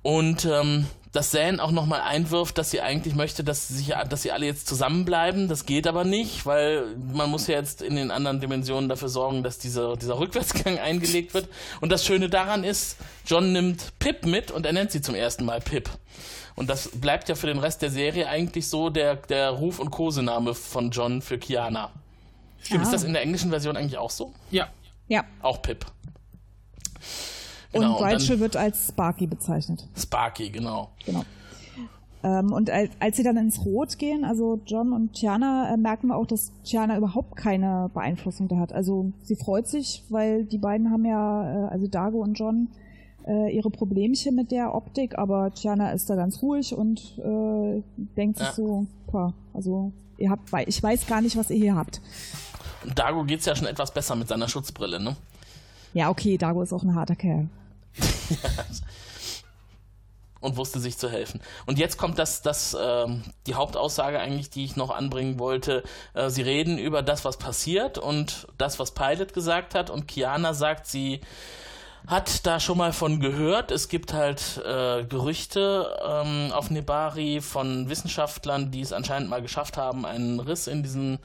[0.01, 4.21] Und ähm, dass Zane auch nochmal einwirft, dass sie eigentlich möchte, dass sie, sich, dass
[4.21, 5.47] sie alle jetzt zusammenbleiben.
[5.47, 9.41] Das geht aber nicht, weil man muss ja jetzt in den anderen Dimensionen dafür sorgen,
[9.41, 11.49] dass dieser, dieser Rückwärtsgang eingelegt wird.
[11.81, 15.43] Und das Schöne daran ist, John nimmt Pip mit und er nennt sie zum ersten
[15.45, 15.89] Mal Pip.
[16.55, 19.91] Und das bleibt ja für den Rest der Serie eigentlich so der, der Ruf- und
[19.91, 21.91] Kosename von John für Kiana.
[22.61, 22.83] Stimmt, ah.
[22.83, 24.33] ist das in der englischen Version eigentlich auch so?
[24.51, 24.67] Ja.
[25.07, 25.23] Ja.
[25.41, 25.85] Auch Pip.
[27.81, 29.87] Genau, und Rachel wird als Sparky bezeichnet.
[29.95, 30.89] Sparky, genau.
[31.05, 31.23] Genau.
[32.23, 36.07] Ähm, und als, als, sie dann ins Rot gehen, also John und Tiana, äh, merken
[36.07, 38.73] wir auch, dass Tiana überhaupt keine Beeinflussung da hat.
[38.73, 42.69] Also sie freut sich, weil die beiden haben ja, äh, also Dago und John,
[43.27, 47.83] äh, ihre Problemchen mit der Optik, aber Tiana ist da ganz ruhig und äh,
[48.15, 48.45] denkt ja.
[48.45, 52.01] sich so, boah, also ihr habt, ich weiß gar nicht, was ihr hier habt.
[52.83, 55.15] Und Dago geht's ja schon etwas besser mit seiner Schutzbrille, ne?
[55.93, 57.47] Ja, okay, Dago ist auch ein harter Kerl.
[60.39, 61.41] und wusste sich zu helfen.
[61.65, 65.83] Und jetzt kommt das, das ähm, die Hauptaussage eigentlich, die ich noch anbringen wollte.
[66.13, 69.89] Äh, sie reden über das, was passiert und das, was Pilot gesagt hat.
[69.89, 71.21] Und Kiana sagt, sie
[72.05, 73.71] hat da schon mal von gehört.
[73.71, 79.77] Es gibt halt äh, Gerüchte ähm, auf Nebari von Wissenschaftlern, die es anscheinend mal geschafft
[79.77, 81.19] haben, einen Riss in diesen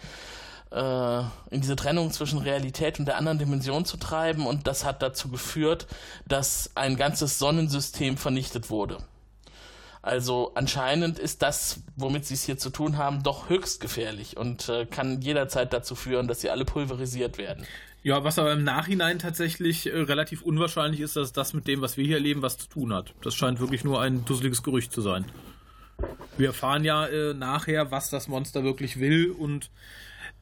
[0.74, 5.28] in diese Trennung zwischen Realität und der anderen Dimension zu treiben und das hat dazu
[5.28, 5.86] geführt,
[6.26, 8.98] dass ein ganzes Sonnensystem vernichtet wurde.
[10.02, 14.68] Also anscheinend ist das, womit sie es hier zu tun haben, doch höchst gefährlich und
[14.68, 17.64] äh, kann jederzeit dazu führen, dass sie alle pulverisiert werden.
[18.02, 21.96] Ja, was aber im Nachhinein tatsächlich äh, relativ unwahrscheinlich ist, dass das mit dem, was
[21.96, 23.14] wir hier erleben, was zu tun hat.
[23.22, 25.24] Das scheint wirklich nur ein dusseliges Gerücht zu sein.
[26.36, 29.70] Wir erfahren ja äh, nachher, was das Monster wirklich will und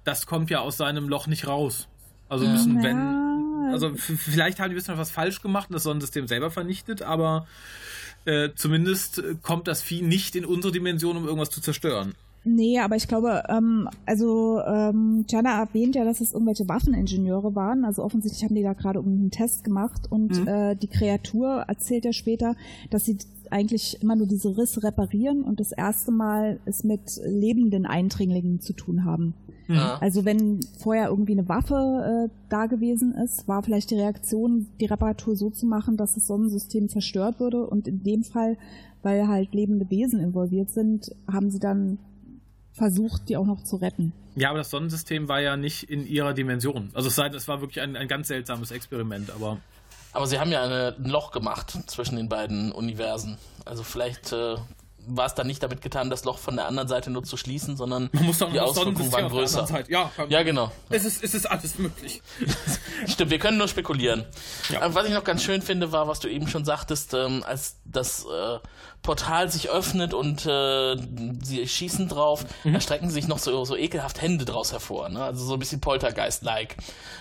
[0.05, 1.89] das kommt ja aus seinem Loch nicht raus.
[2.29, 2.83] Also müssen, ja.
[2.85, 7.47] wenn, also vielleicht haben die bisschen was falsch gemacht und das Sonnensystem selber vernichtet, aber
[8.25, 12.15] äh, zumindest kommt das Vieh nicht in unsere Dimension, um irgendwas zu zerstören.
[12.43, 17.85] Nee, aber ich glaube, ähm, also ähm, Jana erwähnt ja, dass es irgendwelche Waffeningenieure waren.
[17.85, 20.49] Also offensichtlich haben die da gerade einen Test gemacht und mhm.
[20.49, 22.57] äh, die Kreatur erzählt ja später,
[22.89, 23.19] dass sie
[23.51, 28.73] eigentlich immer nur diese Risse reparieren und das erste Mal es mit lebenden Eindringlingen zu
[28.73, 29.35] tun haben.
[29.69, 29.99] Ja.
[30.01, 34.87] Also wenn vorher irgendwie eine Waffe äh, da gewesen ist, war vielleicht die Reaktion, die
[34.87, 37.67] Reparatur so zu machen, dass das Sonnensystem zerstört würde.
[37.67, 38.57] Und in dem Fall,
[39.03, 41.99] weil halt lebende Wesen involviert sind, haben sie dann
[42.73, 44.13] versucht, die auch noch zu retten.
[44.37, 46.91] Ja, aber das Sonnensystem war ja nicht in ihrer Dimension.
[46.95, 49.59] Also es, sei, es war wirklich ein, ein ganz seltsames Experiment, aber.
[50.13, 53.39] Aber sie haben ja eine, ein Loch gemacht zwischen den beiden Universen.
[53.65, 54.57] Also vielleicht äh,
[55.07, 57.77] war es dann nicht damit getan, das Loch von der anderen Seite nur zu schließen,
[57.77, 59.67] sondern Man muss dann die Auswirkungen waren größer.
[59.89, 60.71] Ja, ja, genau.
[60.89, 62.23] Es ist, es ist alles möglich.
[63.07, 64.25] Stimmt, wir können nur spekulieren.
[64.69, 64.95] Ja.
[64.95, 68.25] Was ich noch ganz schön finde, war, was du eben schon sagtest, ähm, als das
[68.25, 68.59] äh,
[69.03, 70.97] Portal sich öffnet und äh,
[71.43, 72.75] sie schießen drauf, mhm.
[72.75, 75.09] da strecken sich noch so, so ekelhaft Hände draus hervor.
[75.09, 75.23] Ne?
[75.25, 76.77] Also so ein bisschen Poltergeist-like.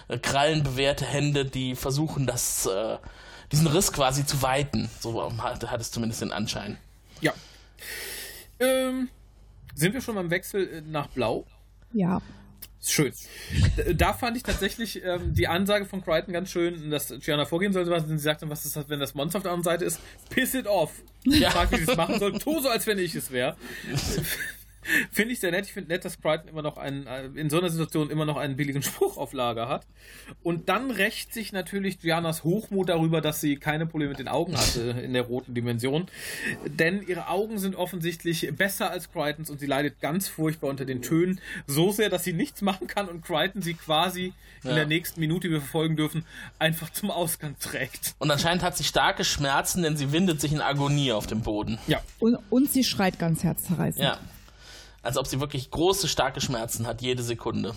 [0.08, 2.98] Äh, krallenbewehrte Hände, die versuchen, das, äh,
[3.52, 4.90] diesen Riss quasi zu weiten.
[5.00, 6.78] So hat, hat es zumindest den Anschein.
[7.22, 7.34] Ja,
[8.60, 9.10] ähm,
[9.74, 11.46] sind wir schon beim Wechsel äh, nach Blau?
[11.94, 12.22] Ja.
[12.82, 13.12] Schön.
[13.96, 17.92] Da fand ich tatsächlich ähm, die Ansage von Crichton ganz schön, dass Gianna vorgehen sollte,
[17.92, 20.00] was sie sagt, was ist das, wenn das Monster auf der anderen Seite ist?
[20.30, 20.92] Piss it off.
[21.26, 21.52] Ja.
[21.52, 22.40] Frag, wie sie es machen soll.
[22.40, 23.58] Tu so, als wenn ich es wäre.
[25.12, 25.66] Finde ich sehr nett.
[25.66, 28.38] Ich finde nett, dass Crichton immer noch einen, äh, in so einer Situation immer noch
[28.38, 29.86] einen billigen Spruch auf Lager hat.
[30.44, 34.58] Und dann rächt sich natürlich Dianas Hochmut darüber, dass sie keine Probleme mit den Augen
[34.58, 36.08] hatte in der roten Dimension.
[36.66, 41.02] Denn ihre Augen sind offensichtlich besser als Crichtons und sie leidet ganz furchtbar unter den
[41.02, 41.42] Tönen.
[41.68, 44.72] So sehr, dass sie nichts machen kann und Crichton sie quasi ja.
[44.72, 46.26] in der nächsten Minute, die wir verfolgen dürfen,
[46.58, 48.16] einfach zum Ausgang trägt.
[48.20, 51.78] Und anscheinend hat sie starke Schmerzen, denn sie windet sich in Agonie auf dem Boden.
[51.88, 52.02] Ja.
[52.20, 54.04] Und, und sie schreit ganz herzzerreißend.
[54.04, 54.20] Ja
[55.02, 57.74] als ob sie wirklich große, starke Schmerzen hat, jede Sekunde.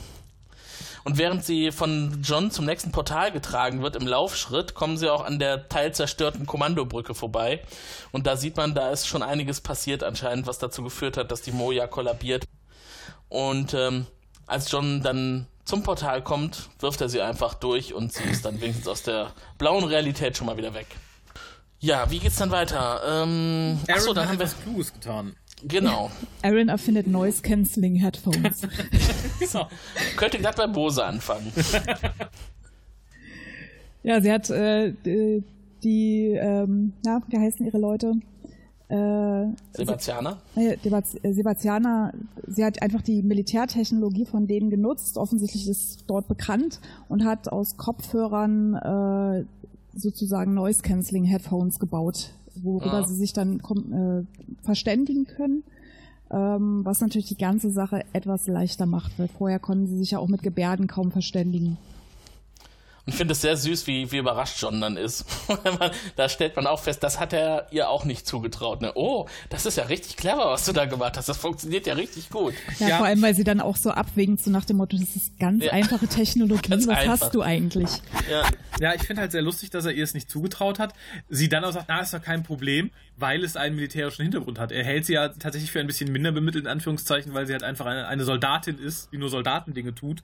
[1.05, 5.25] Und während sie von John zum nächsten Portal getragen wird im Laufschritt, kommen sie auch
[5.25, 7.63] an der teilzerstörten Kommandobrücke vorbei.
[8.13, 11.43] Und da sieht man, da ist schon einiges passiert anscheinend, was dazu geführt hat, dass
[11.43, 12.45] die Moja kollabiert.
[13.29, 14.07] Und ähm,
[14.47, 18.61] als John dann zum Portal kommt, wirft er sie einfach durch und sie ist dann
[18.61, 20.87] wenigstens aus der blauen Realität schon mal wieder weg.
[21.79, 23.01] Ja, wie geht's dann weiter?
[23.05, 25.35] Ähm, Aaron achso, dann haben wir Kluges getan.
[25.67, 26.11] Genau.
[26.43, 28.63] Aaron erfindet Noise Cancelling Headphones.
[29.39, 29.69] genau.
[30.17, 31.53] Könnte gerade bei Bose anfangen.
[34.03, 34.93] ja, sie hat äh,
[35.83, 38.15] die, ähm, na, wie heißen ihre Leute?
[38.89, 40.39] Äh, Sebastianer?
[40.55, 40.77] Äh,
[41.33, 42.13] Sebastianer,
[42.47, 45.17] sie hat einfach die Militärtechnologie von denen genutzt.
[45.17, 49.45] Offensichtlich ist dort bekannt und hat aus Kopfhörern äh,
[49.95, 53.07] sozusagen Noise Cancelling Headphones gebaut worüber Ja.
[53.07, 54.25] sie sich dann äh,
[54.65, 55.63] verständigen können.
[56.31, 60.19] Ähm, was natürlich die ganze Sache etwas leichter macht, weil vorher konnten sie sich ja
[60.19, 61.77] auch mit Gebärden kaum verständigen.
[63.05, 65.25] Und finde es sehr süß, wie, wie überrascht John dann ist.
[66.17, 68.81] Da stellt man auch fest, das hat er ihr auch nicht zugetraut.
[68.81, 68.93] Ne?
[68.95, 71.29] Oh, das ist ja richtig clever, was du da gemacht hast.
[71.29, 72.55] Das funktioniert ja richtig gut.
[72.79, 72.97] Ja, Ja.
[72.99, 75.65] vor allem, weil sie dann auch so abwägen, so nach dem Motto, das ist ganz
[75.65, 75.73] Ja.
[75.73, 77.21] einfache Technologie, Ganz was einfach.
[77.21, 77.91] hast du eigentlich?
[78.31, 78.45] Ja,
[78.81, 80.93] Ja, ich finde halt sehr lustig, dass er ihr es nicht zugetraut hat.
[81.29, 84.73] Sie dann auch sagt, na, ist doch kein Problem, weil es einen militärischen Hintergrund hat.
[84.73, 87.63] Er hält sie ja tatsächlich für ein bisschen minder bemittelt, in Anführungszeichen, weil sie halt
[87.63, 90.23] einfach eine, eine Soldatin ist, die nur Soldatendinge tut.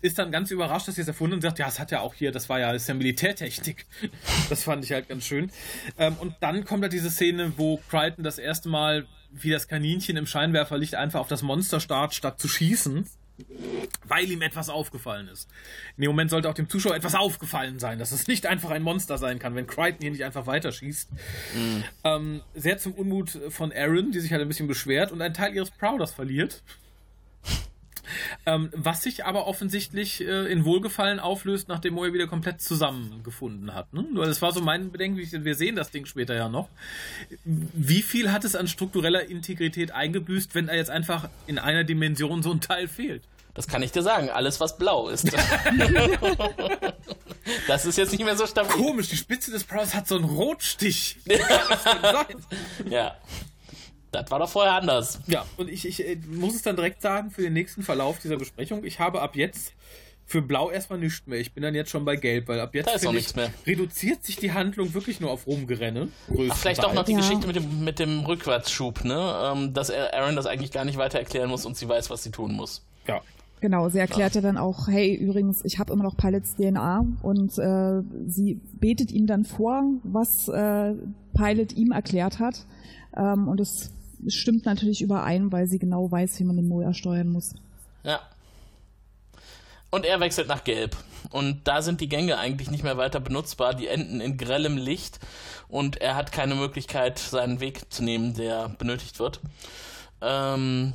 [0.00, 2.14] Ist dann ganz überrascht, dass sie es erfunden und sagt, ja, es hat ja auch
[2.14, 3.86] hier, das war ja, das ist ja Militärtechnik.
[4.48, 5.50] Das fand ich halt ganz schön.
[5.96, 10.16] Ähm, und dann kommt halt diese Szene, wo Crichton das erste Mal wie das Kaninchen
[10.16, 13.06] im Scheinwerferlicht einfach auf das Monster starrt, statt zu schießen
[14.06, 15.48] weil ihm etwas aufgefallen ist.
[15.96, 18.82] In dem Moment sollte auch dem Zuschauer etwas aufgefallen sein, dass es nicht einfach ein
[18.82, 21.10] Monster sein kann, wenn Crichton hier nicht einfach weiterschießt.
[22.04, 25.54] Ähm, sehr zum Unmut von Aaron, die sich halt ein bisschen beschwert und einen Teil
[25.54, 26.62] ihres Prowlers verliert.
[28.46, 33.92] Ähm, was sich aber offensichtlich äh, in Wohlgefallen auflöst, nachdem Moya wieder komplett zusammengefunden hat.
[33.92, 34.06] Ne?
[34.12, 36.68] Weil Das war so mein Bedenken, wir sehen das Ding später ja noch.
[37.44, 42.42] Wie viel hat es an struktureller Integrität eingebüßt, wenn er jetzt einfach in einer Dimension
[42.42, 43.22] so ein Teil fehlt?
[43.54, 44.30] das kann ich dir sagen.
[44.30, 45.30] Alles, was blau ist.
[47.66, 48.70] das ist jetzt nicht mehr so stabil.
[48.70, 51.18] Komisch, die Spitze des Prowlers hat so einen Rotstich.
[52.88, 53.16] Ja.
[54.12, 55.20] Das war doch vorher anders.
[55.26, 58.36] Ja, und ich, ich äh, muss es dann direkt sagen für den nächsten Verlauf dieser
[58.36, 58.84] Besprechung.
[58.84, 59.72] Ich habe ab jetzt
[60.26, 61.40] für Blau erstmal nichts mehr.
[61.40, 63.36] Ich bin dann jetzt schon bei Gelb, weil ab jetzt Da ist auch ich, nichts
[63.36, 63.50] mehr.
[63.66, 66.08] reduziert sich die Handlung wirklich nur auf Rumgerenne.
[66.50, 67.18] Ach, vielleicht auch noch die Ja.
[67.18, 69.52] Geschichte mit dem, mit dem Rückwärtsschub, ne?
[69.52, 72.30] Ähm, dass Aaron das eigentlich gar nicht weiter erklären muss und sie weiß, was sie
[72.30, 72.84] tun muss.
[73.08, 73.20] Ja.
[73.60, 77.58] Genau, sie erklärt ja dann auch, hey, übrigens, ich habe immer noch Pilots DNA und
[77.58, 80.94] äh, sie betet ihm dann vor, was äh,
[81.34, 82.64] Pilot ihm erklärt hat.
[83.16, 83.90] Ähm, und es
[84.28, 87.54] stimmt natürlich überein, weil sie genau weiß, wie man den Moja steuern muss.
[88.04, 88.20] Ja.
[89.90, 90.96] Und er wechselt nach Gelb.
[91.30, 93.74] Und da sind die Gänge eigentlich nicht mehr weiter benutzbar.
[93.74, 95.18] Die enden in grellem Licht.
[95.68, 99.40] Und er hat keine Möglichkeit, seinen Weg zu nehmen, der benötigt wird.
[100.22, 100.92] Ähm,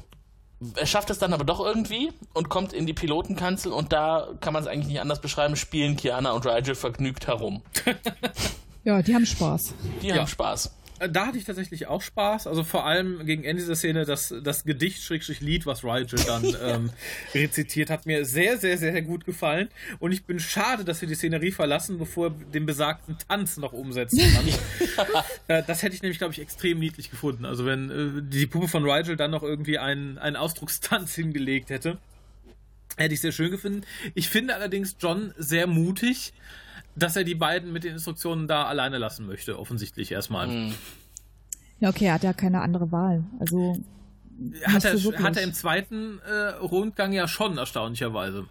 [0.76, 3.72] er schafft es dann aber doch irgendwie und kommt in die Pilotenkanzel.
[3.74, 7.62] Und da kann man es eigentlich nicht anders beschreiben, spielen Kiana und Rigel vergnügt herum.
[8.86, 9.74] Ja, die haben Spaß.
[10.04, 10.18] Die Ja.
[10.18, 10.72] haben Spaß.
[11.00, 12.48] Äh, Da hatte ich tatsächlich auch Spaß.
[12.48, 16.44] Also vor allem gegen Ende dieser Szene das, das Gedicht Schrägstrich Lied, was Rigel dann
[16.64, 16.90] ähm,
[17.34, 19.70] rezitiert, hat mir sehr, sehr, sehr gut gefallen.
[20.00, 23.74] Und ich bin schade, dass wir die Szenerie verlassen, bevor er den besagten Tanz noch
[23.74, 25.24] umsetzen kann.
[25.48, 27.46] äh, das hätte ich nämlich, glaube ich, extrem niedlich gefunden.
[27.46, 31.98] Also wenn äh, die Puppe von Rigel dann noch irgendwie einen, einen Ausdruckstanz hingelegt hätte.
[32.98, 33.82] Hätte ich sehr schön gefunden.
[34.14, 36.32] Ich finde allerdings John sehr mutig,
[36.96, 40.72] dass er die beiden mit den Instruktionen da alleine lassen möchte, offensichtlich erstmal.
[41.80, 43.24] Ja, okay, er hat ja keine andere Wahl.
[43.40, 43.78] Also
[44.64, 44.94] Hat er,
[45.24, 48.46] hat er im zweiten äh, Rundgang ja schon, erstaunlicherweise.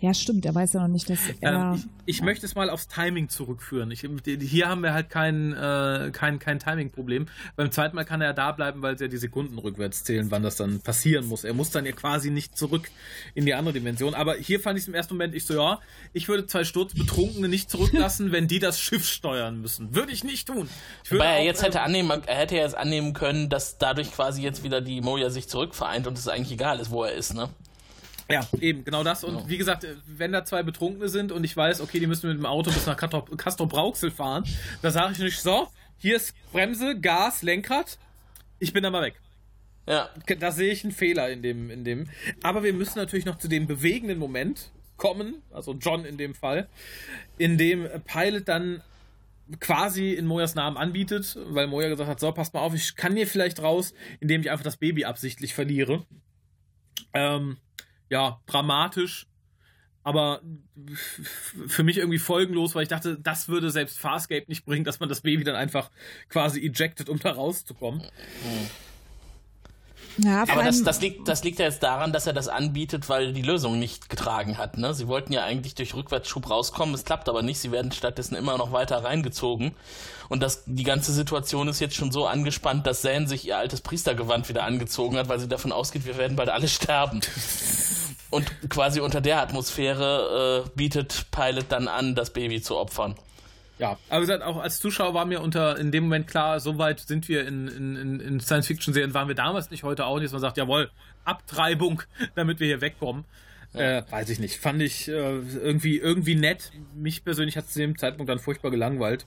[0.00, 0.46] Ja, stimmt.
[0.46, 1.74] Er weiß ja noch nicht, dass er.
[1.74, 3.90] Ähm, ich ich möchte es mal aufs Timing zurückführen.
[3.90, 4.06] Ich,
[4.40, 7.26] hier haben wir halt kein, äh, kein, kein Timing-Problem.
[7.56, 10.30] Beim zweiten Mal kann er ja da bleiben, weil sie ja die Sekunden rückwärts zählen,
[10.30, 11.42] wann das dann passieren muss.
[11.42, 12.90] Er muss dann ja quasi nicht zurück
[13.34, 14.14] in die andere Dimension.
[14.14, 15.80] Aber hier fand ich es im ersten Moment, ich so, ja,
[16.12, 19.96] ich würde zwei Sturzbetrunkene nicht zurücklassen, wenn die das Schiff steuern müssen.
[19.96, 20.68] Würde ich nicht tun.
[21.02, 24.12] Ich Wobei er auch, jetzt äh, hätte annehmen, er hätte jetzt annehmen können, dass dadurch
[24.12, 27.34] quasi jetzt wieder die Moja sich zurückvereint und es eigentlich egal ist, wo er ist,
[27.34, 27.48] ne?
[28.32, 29.24] Ja, eben, genau das.
[29.24, 32.38] Und wie gesagt, wenn da zwei Betrunkene sind und ich weiß, okay, die müssen mit
[32.38, 34.44] dem Auto bis nach Castro Brauxel fahren,
[34.80, 35.68] da sage ich nicht, so,
[35.98, 37.98] hier ist Bremse, Gas, Lenkrad,
[38.58, 39.20] ich bin da mal weg.
[39.86, 40.08] Ja.
[40.38, 42.08] Da sehe ich einen Fehler in dem, in dem.
[42.42, 46.68] Aber wir müssen natürlich noch zu dem bewegenden Moment kommen, also John in dem Fall,
[47.36, 48.82] in dem Pilot dann
[49.60, 53.16] quasi in Moyas Namen anbietet, weil Moya gesagt hat, so, passt mal auf, ich kann
[53.16, 56.06] hier vielleicht raus, indem ich einfach das Baby absichtlich verliere.
[57.12, 57.58] Ähm,
[58.12, 59.26] ja, dramatisch,
[60.02, 60.42] aber
[61.66, 65.08] für mich irgendwie folgenlos, weil ich dachte, das würde selbst Farscape nicht bringen, dass man
[65.08, 65.90] das Baby dann einfach
[66.28, 68.02] quasi ejected, um da rauszukommen.
[70.18, 73.32] Ja, Aber das, das, liegt, das liegt ja jetzt daran, dass er das anbietet, weil
[73.32, 74.78] die Lösung nicht getragen hat.
[74.78, 74.94] Ne?
[74.94, 77.58] Sie wollten ja eigentlich durch Rückwärtsschub rauskommen, es klappt aber nicht.
[77.58, 79.74] Sie werden stattdessen immer noch weiter reingezogen.
[80.28, 83.80] Und das, die ganze Situation ist jetzt schon so angespannt, dass Zane sich ihr altes
[83.80, 87.20] Priestergewand wieder angezogen hat, weil sie davon ausgeht, wir werden bald alle sterben.
[88.30, 93.14] Und quasi unter der Atmosphäre äh, bietet Pilot dann an, das Baby zu opfern.
[93.82, 97.00] Ja, aber gesagt, auch als Zuschauer war mir unter in dem Moment klar, so weit
[97.00, 100.40] sind wir in, in, in- Science-Fiction-Serien, waren wir damals nicht, heute auch nicht, dass man
[100.40, 100.88] sagt, jawohl,
[101.24, 102.00] Abtreibung,
[102.36, 103.24] damit wir hier wegkommen.
[103.74, 104.58] Äh, weiß ich nicht.
[104.58, 106.70] Fand ich äh, irgendwie, irgendwie nett.
[106.94, 109.26] Mich persönlich hat es zu dem Zeitpunkt dann furchtbar gelangweilt.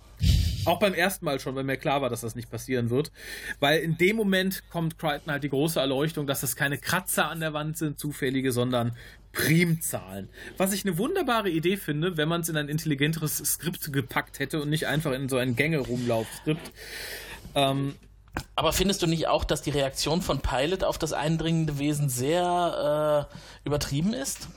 [0.65, 3.11] Auch beim ersten Mal schon, weil mir klar war, dass das nicht passieren wird.
[3.59, 7.39] Weil in dem Moment kommt Crichton halt die große Erleuchtung, dass das keine Kratzer an
[7.41, 8.95] der Wand sind, zufällige, sondern
[9.35, 10.29] Primzahlen.
[10.57, 14.61] Was ich eine wunderbare Idee finde, wenn man es in ein intelligenteres Skript gepackt hätte
[14.61, 16.71] und nicht einfach in so ein Gänge-Rumlauf-Skript.
[17.53, 17.95] Ähm,
[18.55, 23.27] aber findest du nicht auch, dass die Reaktion von Pilot auf das eindringende Wesen sehr
[23.29, 24.47] äh, übertrieben ist?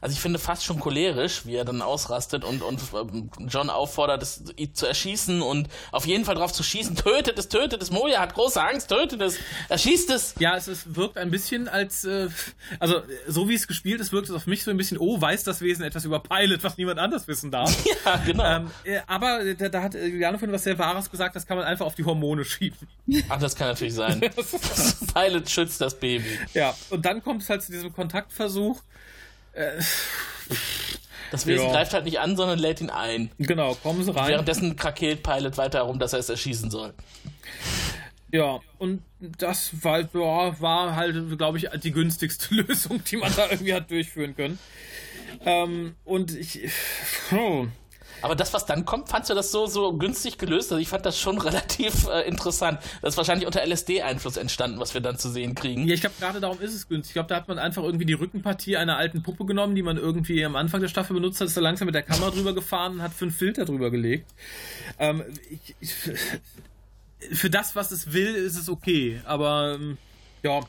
[0.00, 4.22] Also ich finde fast schon cholerisch, wie er dann ausrastet und, und ähm, John auffordert,
[4.22, 6.96] es zu erschießen und auf jeden Fall drauf zu schießen.
[6.96, 7.90] Tötet es, tötet es.
[7.90, 10.34] Moja hat große Angst, tötet es, erschießt es.
[10.38, 12.28] Ja, es, es wirkt ein bisschen als, äh,
[12.78, 15.44] also so wie es gespielt ist, wirkt es auf mich so ein bisschen, oh, weiß
[15.44, 17.74] das Wesen etwas über Pilot, was niemand anders wissen darf.
[18.04, 18.44] Ja, genau.
[18.44, 21.66] Ähm, äh, aber da, da hat Juliane von was sehr Wahres gesagt, das kann man
[21.66, 22.88] einfach auf die Hormone schieben.
[23.28, 24.20] Ach, das kann natürlich sein.
[25.14, 26.38] Pilot schützt das Baby.
[26.52, 28.82] Ja, und dann kommt es halt zu diesem Kontaktversuch
[29.54, 29.80] äh,
[31.30, 31.72] das Wesen ja.
[31.72, 33.30] greift halt nicht an, sondern lädt ihn ein.
[33.38, 34.28] Genau, kommen sie rein.
[34.28, 36.94] Währenddessen krakeelt Pilot weiter herum, dass er es erschießen soll.
[38.30, 39.02] Ja, und
[39.38, 43.90] das war, ja, war halt, glaube ich, die günstigste Lösung, die man da irgendwie hat
[43.90, 44.58] durchführen können.
[45.44, 46.60] Ähm, und ich.
[47.32, 47.66] Oh,
[48.24, 50.72] aber das, was dann kommt, fandst du das so, so günstig gelöst?
[50.72, 52.78] Also ich fand das schon relativ äh, interessant.
[53.02, 55.86] Das ist wahrscheinlich unter LSD-Einfluss entstanden, was wir dann zu sehen kriegen.
[55.86, 57.10] Ja, ich glaube, gerade darum ist es günstig.
[57.10, 59.98] Ich glaube, da hat man einfach irgendwie die Rückenpartie einer alten Puppe genommen, die man
[59.98, 62.94] irgendwie am Anfang der Staffel benutzt hat, ist da langsam mit der Kamera drüber gefahren
[62.94, 64.32] und hat fünf Filter drüber gelegt.
[64.98, 65.94] Ähm, ich, ich,
[67.36, 69.20] für das, was es will, ist es okay.
[69.26, 69.98] Aber ähm,
[70.42, 70.60] ja,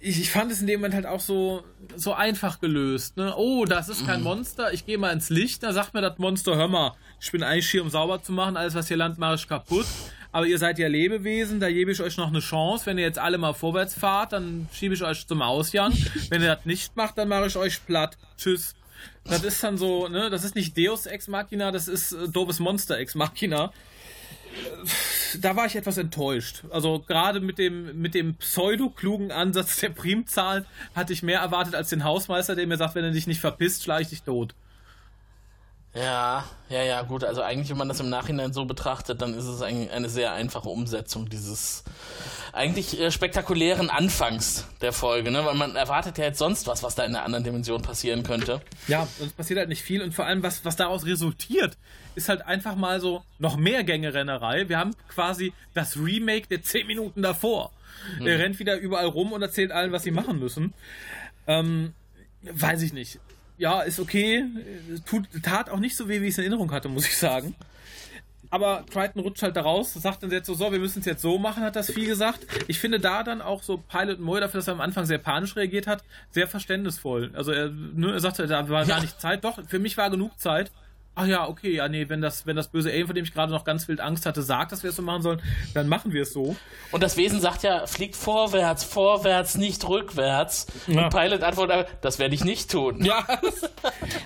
[0.00, 1.64] ich, ich, fand es in dem Moment halt auch so,
[1.96, 3.16] so einfach gelöst.
[3.16, 3.34] Ne?
[3.36, 4.24] Oh, das ist kein mhm.
[4.24, 7.42] Monster, ich gehe mal ins Licht, da sagt mir das Monster, hör mal, ich bin
[7.42, 9.86] eigentlich hier, um sauber zu machen, alles, was hier landet, mache ich kaputt.
[10.30, 12.84] Aber ihr seid ja Lebewesen, da gebe ich euch noch eine Chance.
[12.84, 15.92] Wenn ihr jetzt alle mal vorwärts fahrt, dann schiebe ich euch zum Ausgang.
[16.28, 18.18] Wenn ihr das nicht macht, dann mache ich euch platt.
[18.36, 18.74] Tschüss.
[19.24, 22.60] Das ist dann so, ne, das ist nicht Deus Ex Machina, das ist äh, doofes
[22.60, 23.72] Monster Ex Machina
[25.40, 26.62] da war ich etwas enttäuscht.
[26.70, 30.64] Also gerade mit dem, mit dem pseudo-klugen Ansatz der Primzahlen
[30.94, 33.84] hatte ich mehr erwartet als den Hausmeister, der mir sagt, wenn du dich nicht verpisst,
[33.84, 34.54] schlage ich dich tot.
[35.94, 37.24] Ja, ja, ja, gut.
[37.24, 40.68] Also eigentlich, wenn man das im Nachhinein so betrachtet, dann ist es eine sehr einfache
[40.68, 41.82] Umsetzung dieses
[42.52, 45.44] eigentlich äh, spektakulären Anfangs der Folge, ne?
[45.44, 48.60] Weil man erwartet ja jetzt sonst was, was da in einer anderen Dimension passieren könnte.
[48.86, 51.76] Ja, es passiert halt nicht viel und vor allem, was, was daraus resultiert,
[52.14, 54.68] ist halt einfach mal so noch mehr Gängerennerei.
[54.68, 57.72] Wir haben quasi das Remake der 10 Minuten davor.
[58.18, 58.26] Hm.
[58.26, 60.74] Er rennt wieder überall rum und erzählt allen, was sie machen müssen.
[61.46, 61.94] Ähm,
[62.42, 63.20] weiß ich nicht
[63.58, 64.44] ja, ist okay.
[65.04, 67.54] Tut, tat auch nicht so weh, wie ich es in Erinnerung hatte, muss ich sagen.
[68.50, 71.20] Aber Crichton rutscht halt da raus, sagt dann jetzt so, so, wir müssen es jetzt
[71.20, 72.46] so machen, hat das viel gesagt.
[72.66, 75.54] Ich finde da dann auch so Pilot Moy dafür, dass er am Anfang sehr panisch
[75.54, 77.30] reagiert hat, sehr verständnisvoll.
[77.34, 78.88] Also er, ne, er sagte, da war ja.
[78.88, 79.44] gar nicht Zeit.
[79.44, 80.70] Doch, für mich war genug Zeit
[81.18, 83.52] ach ja, okay, ja, nee, wenn das, wenn das böse Alien, vor dem ich gerade
[83.52, 85.42] noch ganz wild Angst hatte, sagt, dass wir es so machen sollen,
[85.74, 86.56] dann machen wir es so.
[86.92, 90.66] Und das Wesen sagt ja, fliegt vorwärts, vorwärts, nicht rückwärts.
[90.86, 91.04] Ja.
[91.04, 93.04] Und Pilot antwortet, das werde ich nicht tun.
[93.04, 93.26] Ja.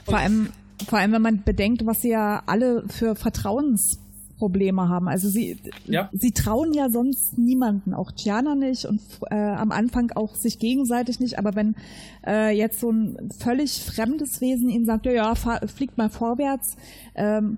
[0.05, 0.53] vor allem,
[0.87, 4.02] vor allem, wenn man bedenkt, was sie ja alle für Vertrauens
[4.43, 5.07] Probleme haben.
[5.07, 6.11] Also sie, ja.
[6.13, 11.21] sie trauen ja sonst niemanden, auch Tiana nicht und äh, am Anfang auch sich gegenseitig
[11.21, 11.39] nicht.
[11.39, 11.77] Aber wenn
[12.27, 16.75] äh, jetzt so ein völlig fremdes Wesen ihnen sagt, ja, ja, fahr, fliegt mal vorwärts,
[17.15, 17.57] ähm,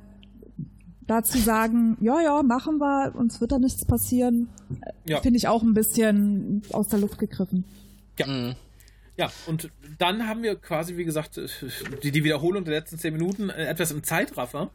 [1.07, 4.51] dazu sagen, ja, ja, machen wir, uns wird da nichts passieren,
[4.83, 5.23] äh, ja.
[5.23, 7.65] finde ich auch ein bisschen aus der Luft gegriffen.
[8.19, 8.27] Ja.
[8.27, 8.57] Mhm.
[9.17, 11.41] Ja, und dann haben wir quasi, wie gesagt,
[12.03, 14.71] die, die Wiederholung der letzten zehn Minuten äh, etwas im Zeitraffer.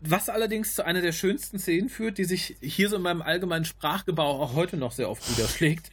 [0.00, 3.64] Was allerdings zu einer der schönsten Szenen führt, die sich hier so in meinem allgemeinen
[3.64, 5.90] Sprachgebrauch auch heute noch sehr oft widerschlägt.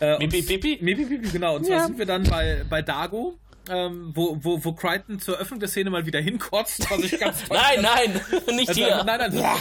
[0.00, 0.78] Äh, Mipi, Pipi?
[0.80, 1.56] Mipi, Pipi, genau.
[1.56, 1.86] Und zwar ja.
[1.86, 3.38] sind wir dann bei, bei Dago,
[3.68, 7.44] ähm, wo, wo, wo Crichton zur Öffnung der Szene mal wieder hinkotzt, was ich ganz
[7.48, 8.20] toll Nein, nein,
[8.56, 9.04] nicht also, hier.
[9.04, 9.54] Nein, nein,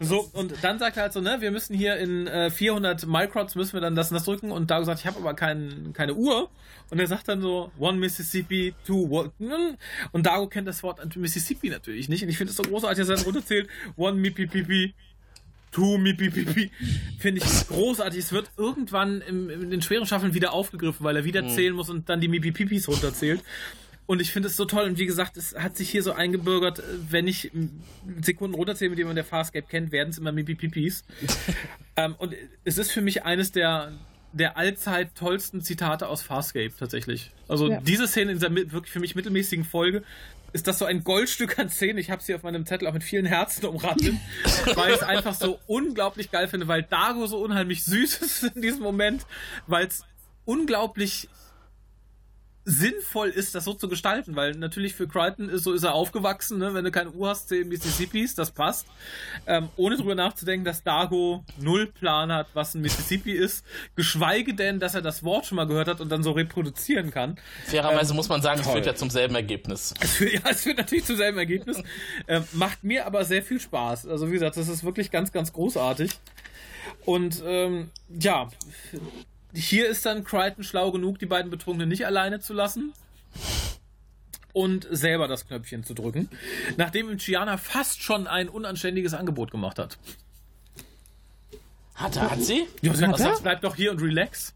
[0.00, 3.54] so, und dann sagt er halt so, ne, wir müssen hier in äh, 400 Microns
[3.54, 6.14] müssen wir dann das und das drücken und Dago sagt, ich habe aber kein, keine
[6.14, 6.50] Uhr
[6.90, 9.32] und er sagt dann so, one Mississippi, two, what?
[10.12, 12.22] Und Dago kennt das Wort Mississippi natürlich nicht.
[12.22, 14.94] Und ich finde es so großartig, dass er dann runterzählt, one Mississippi,
[15.70, 16.70] two Mississippi.
[17.18, 18.18] Finde ich großartig.
[18.20, 21.50] Es wird irgendwann im, in den schweren Staffeln wieder aufgegriffen, weil er wieder mhm.
[21.50, 23.42] zählen muss und dann die Mississippi runterzählt.
[24.08, 24.84] Und ich finde es so toll.
[24.84, 27.50] Und wie gesagt, es hat sich hier so eingebürgert, wenn ich
[28.22, 31.04] Sekunden runterzähle, mit dem man der Farscape kennt, werden es immer Mipipipis.
[31.96, 33.92] ähm, und es ist für mich eines der,
[34.32, 37.32] der allzeit tollsten Zitate aus Farscape tatsächlich.
[37.48, 37.82] Also ja.
[37.82, 40.02] diese Szene in dieser wirklich für mich mittelmäßigen Folge
[40.52, 42.00] ist das so ein Goldstück an Szene.
[42.00, 44.14] Ich habe sie auf meinem Zettel auch mit vielen Herzen umrandet,
[44.74, 48.62] weil ich es einfach so unglaublich geil finde, weil Dago so unheimlich süß ist in
[48.62, 49.26] diesem Moment,
[49.66, 50.04] weil es
[50.44, 51.28] unglaublich
[52.68, 56.58] sinnvoll ist, das so zu gestalten, weil natürlich für Crichton ist so ist er aufgewachsen,
[56.58, 56.74] ne?
[56.74, 58.86] wenn du keine Uhr hast, 10 Mississippis, das passt.
[59.46, 63.64] Ähm, ohne drüber nachzudenken, dass Dago null Plan hat, was ein Mississippi ist,
[63.96, 67.38] geschweige denn, dass er das Wort schon mal gehört hat und dann so reproduzieren kann.
[67.64, 68.68] Fairerweise ähm, muss man sagen, toll.
[68.68, 69.94] es führt ja zum selben Ergebnis.
[70.08, 71.82] Es führt, ja, es führt natürlich zum selben Ergebnis.
[72.28, 74.06] ähm, macht mir aber sehr viel Spaß.
[74.06, 76.12] Also wie gesagt, das ist wirklich ganz, ganz großartig.
[77.04, 78.48] Und ähm, ja,
[79.54, 82.92] hier ist dann Crichton schlau genug, die beiden Betrunkenen nicht alleine zu lassen
[84.52, 86.28] und selber das Knöpfchen zu drücken,
[86.76, 89.98] nachdem ihm Chiana fast schon ein unanständiges Angebot gemacht hat.
[91.94, 92.66] Hat, er, hat sie?
[92.80, 94.54] Ja, sie hat gesagt, bleib doch hier und relax.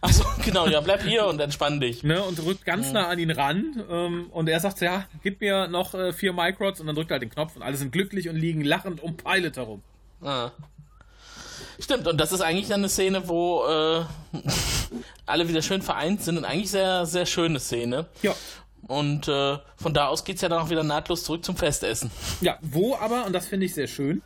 [0.00, 2.02] Achso, genau, ja, bleib hier und entspann dich.
[2.02, 2.94] Ne, und rückt ganz mhm.
[2.94, 3.82] nah an ihn ran.
[3.90, 7.14] Ähm, und er sagt, ja, gib mir noch äh, vier Microds und dann drückt er
[7.14, 9.82] halt den Knopf und alle sind glücklich und liegen lachend um Pilot herum.
[10.22, 10.50] Ah.
[11.78, 14.04] Stimmt, und das ist eigentlich dann eine Szene, wo äh,
[15.26, 18.06] alle wieder schön vereint sind und eigentlich sehr, sehr schöne Szene.
[18.22, 18.34] Ja.
[18.86, 22.10] Und äh, von da aus geht es ja dann auch wieder nahtlos zurück zum Festessen.
[22.40, 24.22] Ja, wo aber, und das finde ich sehr schön,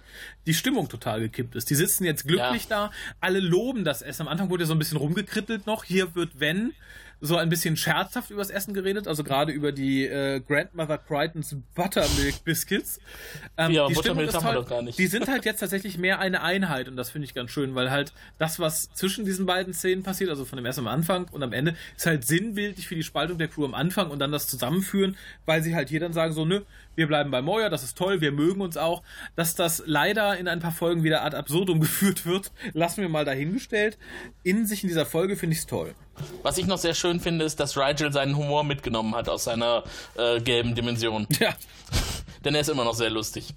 [0.49, 1.69] die Stimmung total gekippt ist.
[1.69, 2.89] Die sitzen jetzt glücklich ja.
[2.89, 2.91] da,
[3.21, 4.23] alle loben das Essen.
[4.23, 5.85] Am Anfang wurde ja so ein bisschen rumgekrittelt noch.
[5.85, 6.73] Hier wird, wenn,
[7.21, 12.45] so ein bisschen scherzhaft übers Essen geredet, also gerade über die äh, Grandmother Crichtons Buttermilk
[12.45, 13.01] Biscuits.
[13.57, 14.99] Ähm, ja, die Buttermilk haben halt, wir doch gar nicht.
[14.99, 17.91] Die sind halt jetzt tatsächlich mehr eine Einheit und das finde ich ganz schön, weil
[17.91, 21.43] halt das, was zwischen diesen beiden Szenen passiert, also von dem Essen am Anfang und
[21.43, 24.47] am Ende, ist halt sinnbildlich für die Spaltung der Crew am Anfang und dann das
[24.47, 26.63] Zusammenführen, weil sie halt hier dann sagen so, nö,
[26.95, 29.03] wir bleiben bei Moya, das ist toll, wir mögen uns auch.
[29.37, 33.24] Dass das leider in ein paar Folgen wieder ad absurdum geführt wird, lassen wir mal
[33.24, 33.99] dahingestellt.
[34.43, 35.95] In sich in dieser Folge finde ich es toll.
[36.43, 39.84] Was ich noch sehr schön finde, ist, dass Rigel seinen Humor mitgenommen hat aus seiner
[40.16, 41.26] äh, gelben Dimension.
[41.41, 41.55] Ja.
[42.45, 43.55] Denn er ist immer noch sehr lustig.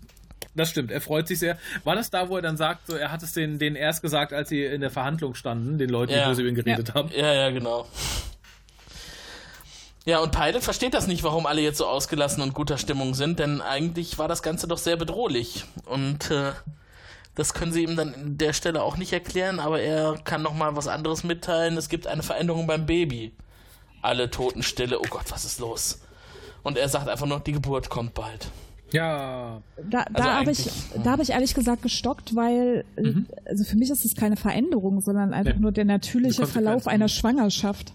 [0.54, 1.58] Das stimmt, er freut sich sehr.
[1.84, 4.34] War das da, wo er dann sagt, so, er hat es denen, denen erst gesagt,
[4.34, 6.34] als sie in der Verhandlung standen, den Leuten, ja.
[6.34, 6.94] die über ihn geredet ja.
[6.94, 7.10] haben?
[7.16, 7.88] Ja, ja, genau.
[10.06, 13.38] Ja, und Pilot versteht das nicht, warum alle jetzt so ausgelassen und guter Stimmung sind,
[13.38, 15.66] denn eigentlich war das Ganze doch sehr bedrohlich.
[15.86, 16.54] Und äh,
[17.36, 20.76] das können sie ihm dann an der Stelle auch nicht erklären, aber er kann nochmal
[20.76, 21.78] was anderes mitteilen.
[21.78, 23.36] Es gibt eine Veränderung beim Baby.
[24.02, 25.00] Alle Totenstille.
[25.00, 26.02] Oh Gott, was ist los?
[26.64, 28.50] Und er sagt einfach nur, die Geburt kommt bald.
[28.94, 29.62] Ja.
[29.90, 30.70] Da, da also habe ich,
[31.04, 33.26] da habe ich ehrlich gesagt gestockt, weil mhm.
[33.46, 35.62] also für mich ist es keine Veränderung, sondern einfach nee.
[35.62, 37.94] nur der natürliche Verlauf einer Schwangerschaft.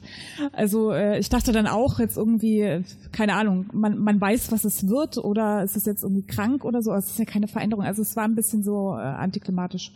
[0.53, 4.89] Also äh, ich dachte dann auch jetzt irgendwie, keine Ahnung, man, man weiß, was es
[4.89, 6.93] wird oder ist es jetzt irgendwie krank oder so.
[6.95, 7.85] Es ist ja keine Veränderung.
[7.85, 9.93] Also es war ein bisschen so äh, antiklimatisch.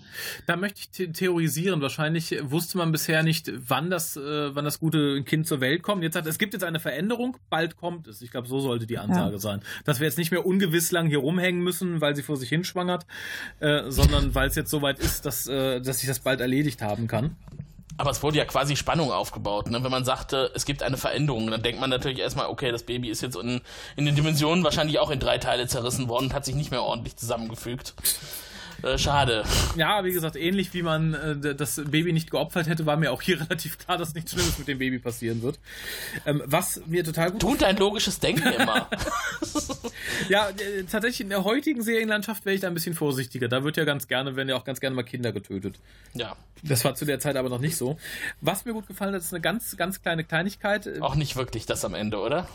[0.47, 1.81] Da möchte ich theorisieren.
[1.81, 6.03] Wahrscheinlich wusste man bisher nicht, wann das, äh, wann das gute Kind zur Welt kommt.
[6.03, 8.23] Jetzt hat es gibt jetzt eine Veränderung, bald kommt es.
[8.23, 9.39] Ich glaube, so sollte die Ansage ja.
[9.39, 9.61] sein.
[9.85, 13.07] Dass wir jetzt nicht mehr ungewiss lang hier rumhängen müssen, weil sie vor sich hinschwangert,
[13.61, 17.07] äh, sondern weil es jetzt soweit ist, dass, äh, dass ich das bald erledigt haben
[17.07, 17.37] kann.
[17.97, 19.71] Aber es wurde ja quasi Spannung aufgebaut.
[19.71, 19.85] Ne?
[19.85, 23.11] Wenn man sagte, es gibt eine Veränderung, dann denkt man natürlich erstmal, okay, das Baby
[23.11, 23.61] ist jetzt in,
[23.95, 26.83] in den Dimensionen wahrscheinlich auch in drei Teile zerrissen worden und hat sich nicht mehr
[26.83, 27.95] ordentlich zusammengefügt.
[28.83, 29.45] Äh, schade.
[29.77, 33.23] Ja, wie gesagt, ähnlich wie man äh, das Baby nicht geopfert hätte, war mir auch
[33.23, 35.59] hier relativ klar, dass nichts Schlimmes mit dem Baby passieren wird.
[36.27, 37.43] Ähm, was mir total gut.
[37.43, 38.89] Tut dein logisches Denken immer.
[40.29, 43.49] ja, äh, tatsächlich in der heutigen Serienlandschaft wäre ich da ein bisschen vorsichtiger.
[43.49, 45.79] Da wird ja ganz gerne, werden ja auch ganz gerne mal Kinder getötet.
[46.15, 46.37] Ja.
[46.63, 47.99] Das war zu der Zeit aber noch nicht so.
[48.41, 51.01] Was mir gut gefallen hat, ist eine ganz, ganz kleine Kleinigkeit.
[51.01, 52.49] Auch nicht wirklich das am Ende, oder?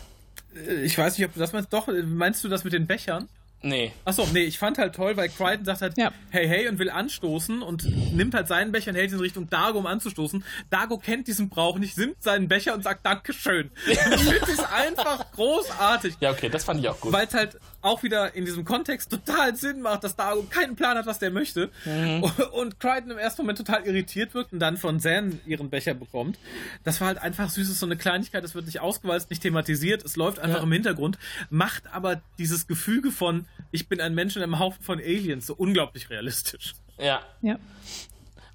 [0.56, 1.74] Äh, ich weiß nicht, ob du das meinst.
[1.74, 3.28] Doch, meinst du das mit den Bechern?
[3.66, 3.91] Nee.
[4.05, 6.11] Achso, nee, ich fand halt toll, weil Crichton sagt halt, ja.
[6.30, 7.84] hey, hey, und will anstoßen und
[8.16, 10.45] nimmt halt seinen Becher und hält ihn in Richtung Dago, um anzustoßen.
[10.70, 13.72] Dago kennt diesen Brauch nicht, nimmt seinen Becher und sagt Dankeschön.
[13.88, 16.13] ich finde es einfach großartig.
[16.20, 17.11] Ja, okay, das fand ich auch gut.
[17.11, 20.97] Weil es halt auch wieder in diesem Kontext total Sinn macht, dass Dago keinen Plan
[20.97, 21.69] hat, was der möchte.
[21.86, 22.23] Mhm.
[22.51, 26.39] Und Crichton im ersten Moment total irritiert wird und dann von Zan ihren Becher bekommt.
[26.83, 30.03] Das war halt einfach süß, ist so eine Kleinigkeit, das wird nicht ausgewalzt, nicht thematisiert,
[30.03, 30.63] es läuft einfach ja.
[30.63, 31.17] im Hintergrund,
[31.49, 35.53] macht aber dieses Gefüge von, ich bin ein Mensch in einem Haufen von Aliens, so
[35.55, 36.73] unglaublich realistisch.
[36.97, 37.21] Ja.
[37.41, 37.57] Ja.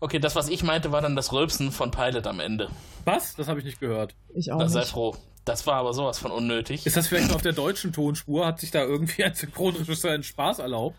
[0.00, 2.70] Okay, das, was ich meinte, war dann das Rülpsen von Pilot am Ende.
[3.04, 3.36] Was?
[3.36, 4.14] Das habe ich nicht gehört.
[4.34, 4.72] Ich auch da nicht.
[4.72, 5.14] Sei froh.
[5.45, 6.86] Das war aber sowas von unnötig.
[6.86, 8.47] Ist das vielleicht nur auf der deutschen Tonspur?
[8.47, 10.97] Hat sich da irgendwie ein Synchronregisseur einen Spaß erlaubt?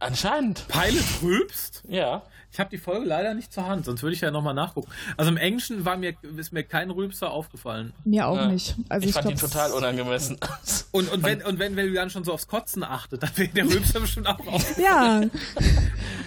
[0.00, 0.66] Anscheinend.
[0.68, 1.82] Pilot rülpst?
[1.88, 2.22] Ja.
[2.50, 4.90] Ich habe die Folge leider nicht zur Hand, sonst würde ich ja nochmal nachgucken.
[5.16, 7.92] Also im Englischen war mir, ist mir kein Rülpser aufgefallen.
[8.04, 8.48] Mir auch ja.
[8.48, 8.74] nicht.
[8.88, 10.38] Also ich, ich fand ihn total unangemessen.
[10.90, 13.66] Und, und, wenn, und wenn, wenn dann schon so aufs Kotzen achtet, dann wäre der
[13.66, 14.78] Rülpser bestimmt auch auf.
[14.78, 15.20] Ja.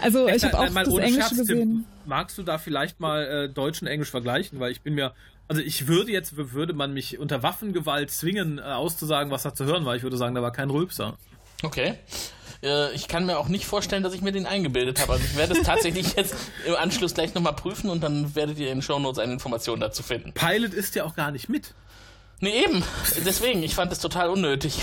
[0.02, 1.86] Also ich habe auch das Englische Scherz, gesehen.
[2.06, 4.60] Magst du da vielleicht mal äh, Deutsch und Englisch vergleichen?
[4.60, 5.14] Weil ich bin mir,
[5.48, 9.66] also ich würde jetzt, würde man mich unter Waffengewalt zwingen, äh, auszusagen, was da zu
[9.66, 9.96] hören war.
[9.96, 11.18] Ich würde sagen, da war kein Rülpser.
[11.64, 11.96] Okay.
[12.64, 15.14] Äh, ich kann mir auch nicht vorstellen, dass ich mir den eingebildet habe.
[15.14, 16.36] Also ich werde es tatsächlich jetzt
[16.66, 20.04] im Anschluss gleich nochmal prüfen und dann werdet ihr in den Shownotes eine Information dazu
[20.04, 20.34] finden.
[20.34, 21.74] Pilot ist ja auch gar nicht mit.
[22.42, 22.84] Nee, eben.
[23.24, 24.80] Deswegen, ich fand das total unnötig.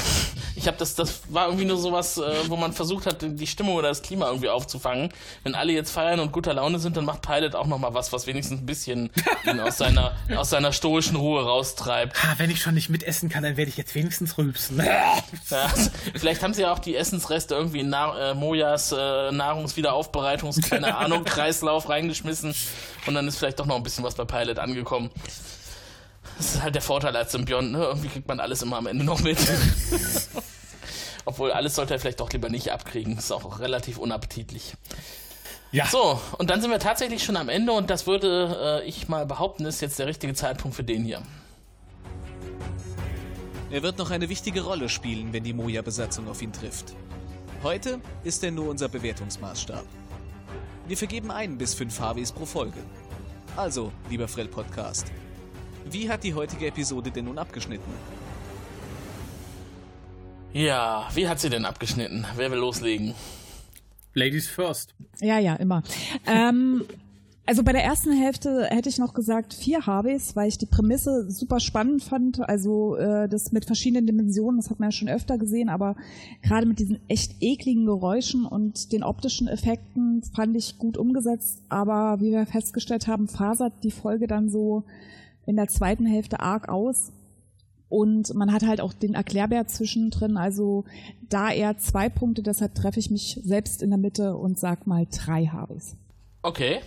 [0.55, 3.75] Ich habe das, das war irgendwie nur sowas, äh, wo man versucht hat, die Stimmung
[3.75, 5.13] oder das Klima irgendwie aufzufangen.
[5.43, 8.27] Wenn alle jetzt feiern und guter Laune sind, dann macht Pilot auch nochmal was, was
[8.29, 9.11] wenigstens ein bisschen
[9.45, 12.17] ihn aus seiner, aus seiner stoischen Ruhe raustreibt.
[12.25, 14.79] Ah, wenn ich schon nicht mitessen kann, dann werde ich jetzt wenigstens rülpsen.
[14.79, 15.69] Ja,
[16.15, 20.97] vielleicht haben sie ja auch die Essensreste irgendwie in Na äh, Mojas äh, Nahrungswiederaufbereitungs, keine
[20.97, 22.55] Ahnung, Kreislauf reingeschmissen
[23.07, 25.11] und dann ist vielleicht doch noch ein bisschen was bei Pilot angekommen.
[26.39, 27.83] Das ist halt der Vorteil als Symbiont, ne?
[27.83, 29.39] Irgendwie kriegt man alles immer am Ende noch mit.
[31.25, 33.17] Obwohl, alles sollte er vielleicht doch lieber nicht abkriegen.
[33.17, 34.75] Das ist auch relativ unappetitlich.
[35.73, 35.87] Ja.
[35.87, 39.27] So, und dann sind wir tatsächlich schon am Ende und das würde äh, ich mal
[39.27, 41.23] behaupten, ist jetzt der richtige Zeitpunkt für den hier.
[43.71, 46.95] Er wird noch eine wichtige Rolle spielen, wenn die Moja-Besatzung auf ihn trifft.
[47.63, 49.85] Heute ist er nur unser Bewertungsmaßstab.
[50.87, 52.79] Wir vergeben ein bis fünf Harveys pro Folge.
[53.57, 55.13] Also, lieber Frell Podcast,
[55.91, 57.93] wie hat die heutige Episode denn nun abgeschnitten?
[60.53, 62.27] Ja, wie hat sie denn abgeschnitten?
[62.37, 63.15] Wer will loslegen?
[64.15, 64.95] Ladies first.
[65.21, 65.83] Ja, ja, immer.
[66.27, 66.85] ähm,
[67.49, 71.31] also bei der ersten Hälfte hätte ich noch gesagt vier Harveys, weil ich die Prämisse
[71.31, 72.47] super spannend fand.
[72.47, 75.97] Also äh, das mit verschiedenen Dimensionen, das hat man ja schon öfter gesehen, aber
[76.43, 81.63] gerade mit diesen echt ekligen Geräuschen und den optischen Effekten fand ich gut umgesetzt.
[81.71, 84.85] Aber wie wir festgestellt haben, fasert die Folge dann so
[85.49, 87.13] in der zweiten Hälfte arg aus.
[87.89, 90.85] Und man hat halt auch den Erklärbär zwischendrin, also
[91.23, 95.07] da eher zwei Punkte, deshalb treffe ich mich selbst in der Mitte und sag mal
[95.11, 95.97] drei Harveys.
[96.43, 96.81] Okay.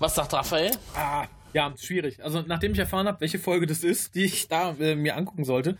[0.00, 0.72] Was sagt Raphael?
[0.96, 2.22] Ah, ja, schwierig.
[2.24, 5.44] Also nachdem ich erfahren habe, welche Folge das ist, die ich da äh, mir angucken
[5.44, 5.76] sollte,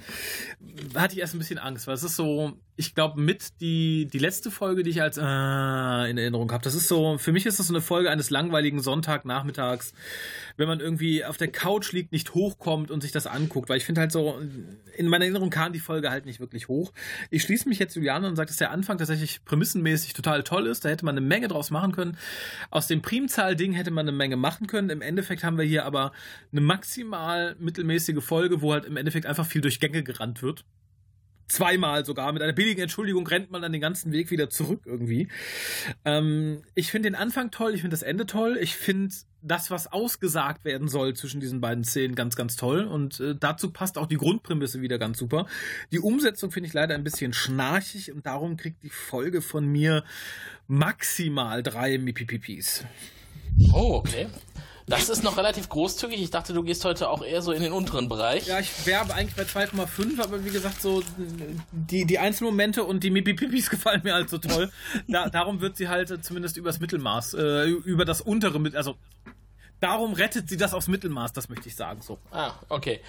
[0.94, 4.18] hatte ich erst ein bisschen Angst, weil es ist so, ich glaube, mit die, die
[4.18, 6.64] letzte Folge, die ich als äh, in Erinnerung habe.
[6.64, 9.92] Das ist so, für mich ist das so eine Folge eines langweiligen Sonntagnachmittags,
[10.56, 13.84] wenn man irgendwie auf der Couch liegt, nicht hochkommt und sich das anguckt, weil ich
[13.84, 14.40] finde halt so,
[14.96, 16.94] in meiner Erinnerung kam die Folge halt nicht wirklich hoch.
[17.28, 20.82] Ich schließe mich jetzt Juliane und sage, dass der Anfang tatsächlich prämissenmäßig total toll ist.
[20.82, 22.16] Da hätte man eine Menge draus machen können.
[22.70, 24.88] Aus dem Primzahl-Ding hätte man eine Menge machen können.
[24.88, 26.12] Im Endeffekt haben wir hier aber
[26.50, 30.64] eine maximal mittelmäßige Folge, wo halt im Endeffekt einfach viel durch Gänge gerannt wird
[31.50, 32.32] zweimal sogar.
[32.32, 35.28] Mit einer billigen Entschuldigung rennt man dann den ganzen Weg wieder zurück irgendwie.
[36.04, 39.90] Ähm, ich finde den Anfang toll, ich finde das Ende toll, ich finde das, was
[39.90, 42.84] ausgesagt werden soll zwischen diesen beiden Szenen, ganz, ganz toll.
[42.84, 45.46] Und äh, dazu passt auch die Grundprämisse wieder ganz super.
[45.92, 50.04] Die Umsetzung finde ich leider ein bisschen schnarchig und darum kriegt die Folge von mir
[50.68, 52.84] maximal drei Mipipipis.
[53.72, 54.28] Oh, okay.
[54.90, 56.20] Das ist noch relativ großzügig.
[56.20, 58.48] Ich dachte, du gehst heute auch eher so in den unteren Bereich.
[58.48, 61.02] Ja, ich werbe eigentlich bei 2,5, aber wie gesagt, so
[61.70, 64.70] die, die Einzelmomente und die Mipipipis gefallen mir halt so toll.
[65.06, 68.96] Da, darum wird sie halt zumindest übers Mittelmaß, äh, über das untere, also
[69.80, 72.02] darum rettet sie das aufs Mittelmaß, das möchte ich sagen.
[72.02, 72.18] So.
[72.30, 73.00] Ah, okay.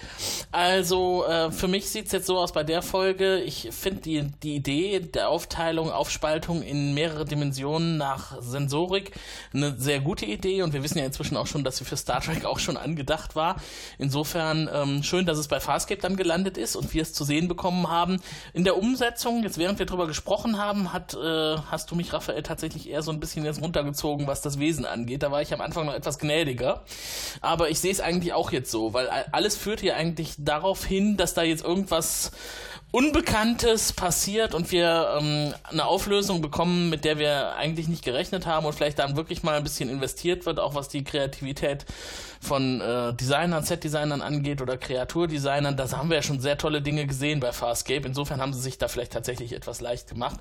[0.50, 3.40] Also äh, für mich sieht es jetzt so aus bei der Folge.
[3.40, 9.12] Ich finde die, die Idee der Aufteilung, Aufspaltung in mehrere Dimensionen nach Sensorik
[9.52, 12.20] eine sehr gute Idee und wir wissen ja inzwischen auch schon, dass sie für Star
[12.20, 13.56] Trek auch schon angedacht war.
[13.98, 17.48] Insofern ähm, schön, dass es bei Farscape dann gelandet ist und wir es zu sehen
[17.48, 18.22] bekommen haben.
[18.54, 22.42] In der Umsetzung, jetzt während wir drüber gesprochen haben, hat, äh, hast du mich, Raphael,
[22.42, 25.22] tatsächlich eher so ein bisschen jetzt runtergezogen, was das Wesen angeht.
[25.22, 26.82] Da war ich am Anfang noch etwas gnädiger weniger.
[27.40, 31.16] Aber ich sehe es eigentlich auch jetzt so, weil alles führt hier eigentlich darauf hin,
[31.16, 32.32] dass da jetzt irgendwas
[32.94, 38.66] Unbekanntes passiert und wir ähm, eine Auflösung bekommen, mit der wir eigentlich nicht gerechnet haben
[38.66, 41.86] und vielleicht dann wirklich mal ein bisschen investiert wird, auch was die Kreativität
[42.42, 45.74] von äh, Designern, Set-Designern angeht oder Kreaturdesignern.
[45.74, 48.06] Da haben wir ja schon sehr tolle Dinge gesehen bei Farscape.
[48.06, 50.40] Insofern haben sie sich da vielleicht tatsächlich etwas leicht gemacht.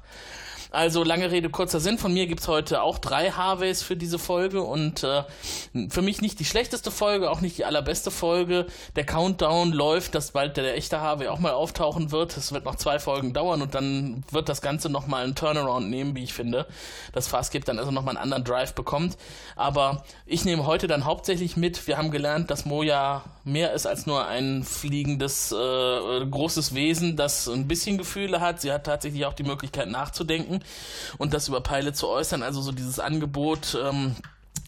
[0.74, 1.98] Also lange Rede, kurzer Sinn.
[1.98, 5.24] Von mir gibt's heute auch drei Harveys für diese Folge und äh,
[5.90, 8.68] für mich nicht die schlechteste Folge, auch nicht die allerbeste Folge.
[8.96, 12.38] Der Countdown läuft, dass bald der, der echte Harvey auch mal auftauchen wird.
[12.38, 16.16] Es wird noch zwei Folgen dauern und dann wird das Ganze nochmal einen Turnaround nehmen,
[16.16, 16.66] wie ich finde.
[17.12, 19.18] Das Fastskip dann also nochmal einen anderen Drive bekommt.
[19.58, 24.06] Aber ich nehme heute dann hauptsächlich mit, wir haben gelernt, dass Moja mehr ist als
[24.06, 28.62] nur ein fliegendes, äh, großes Wesen, das ein bisschen Gefühle hat.
[28.62, 30.61] Sie hat tatsächlich auch die Möglichkeit nachzudenken
[31.18, 32.44] und das über Peile zu äußern.
[32.44, 34.16] Also so dieses Angebot, ähm,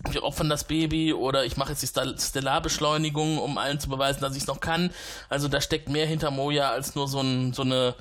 [0.09, 4.35] wir opfern das Baby oder ich mache jetzt die Stellarbeschleunigung, um allen zu beweisen, dass
[4.35, 4.91] ich es noch kann.
[5.29, 7.95] Also da steckt mehr hinter Moja als nur so, ein, so eine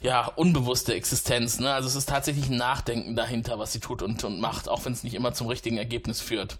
[0.00, 1.58] ja, unbewusste Existenz.
[1.58, 1.72] Ne?
[1.72, 4.92] Also es ist tatsächlich ein Nachdenken dahinter, was sie tut und, und macht, auch wenn
[4.92, 6.58] es nicht immer zum richtigen Ergebnis führt.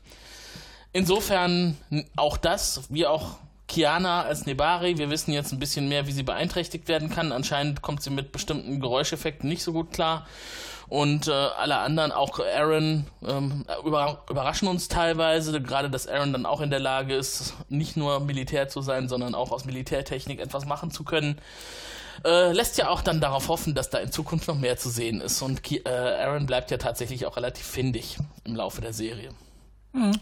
[0.92, 1.76] Insofern
[2.16, 3.36] auch das, wie auch
[3.70, 4.98] Kiana als Nebari.
[4.98, 7.30] Wir wissen jetzt ein bisschen mehr, wie sie beeinträchtigt werden kann.
[7.30, 10.26] Anscheinend kommt sie mit bestimmten Geräuscheffekten nicht so gut klar.
[10.88, 15.62] Und äh, alle anderen, auch Aaron, ähm, über, überraschen uns teilweise.
[15.62, 19.36] Gerade, dass Aaron dann auch in der Lage ist, nicht nur Militär zu sein, sondern
[19.36, 21.38] auch aus Militärtechnik etwas machen zu können.
[22.24, 25.20] Äh, lässt ja auch dann darauf hoffen, dass da in Zukunft noch mehr zu sehen
[25.20, 25.40] ist.
[25.42, 29.30] Und äh, Aaron bleibt ja tatsächlich auch relativ findig im Laufe der Serie.
[29.92, 30.18] Mhm.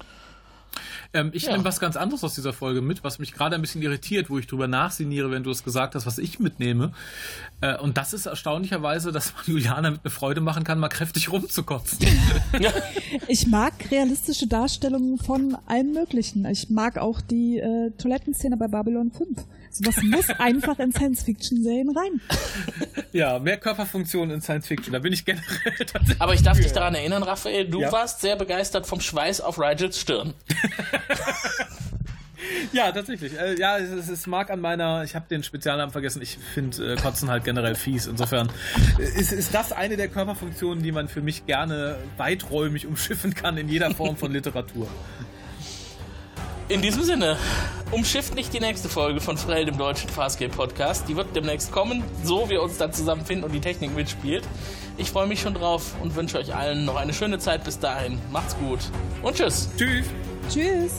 [1.14, 1.52] Ähm, ich ja.
[1.52, 4.38] nehme was ganz anderes aus dieser Folge mit, was mich gerade ein bisschen irritiert, wo
[4.38, 6.92] ich drüber nachsiniere, wenn du es gesagt hast, was ich mitnehme.
[7.62, 11.32] Äh, und das ist erstaunlicherweise, dass man Juliana mit eine Freude machen kann, mal kräftig
[11.32, 12.06] rumzukotzen.
[13.28, 16.44] ich mag realistische Darstellungen von allem Möglichen.
[16.44, 19.46] Ich mag auch die äh, Toilettenszene bei Babylon 5.
[19.70, 22.20] Sowas muss einfach in Science-Fiction-Serien rein.
[23.12, 25.46] Ja, mehr Körperfunktionen in Science-Fiction, da bin ich generell
[25.78, 26.20] tatsächlich.
[26.20, 27.92] Aber ich darf dich daran erinnern, Raphael, du ja?
[27.92, 30.34] warst sehr begeistert vom Schweiß auf Rigels Stirn.
[32.72, 33.38] ja, tatsächlich.
[33.38, 36.96] Äh, ja, es, es, mag an meiner, ich habe den Spezialnamen vergessen, ich finde äh,
[36.96, 38.06] Kotzen halt generell fies.
[38.06, 38.50] Insofern
[38.98, 43.68] ist, ist das eine der Körperfunktionen, die man für mich gerne weiträumig umschiffen kann in
[43.68, 44.88] jeder Form von Literatur.
[46.68, 47.38] In diesem Sinne,
[47.92, 51.08] umschifft nicht die nächste Folge von Frell, dem deutschen Farscape Podcast.
[51.08, 54.44] Die wird demnächst kommen, so wir uns dann zusammenfinden und die Technik mitspielt.
[54.98, 58.18] Ich freue mich schon drauf und wünsche euch allen noch eine schöne Zeit bis dahin.
[58.30, 58.80] Macht's gut
[59.22, 59.70] und tschüss.
[59.78, 60.06] Tschüss.
[60.50, 60.98] Tschüss.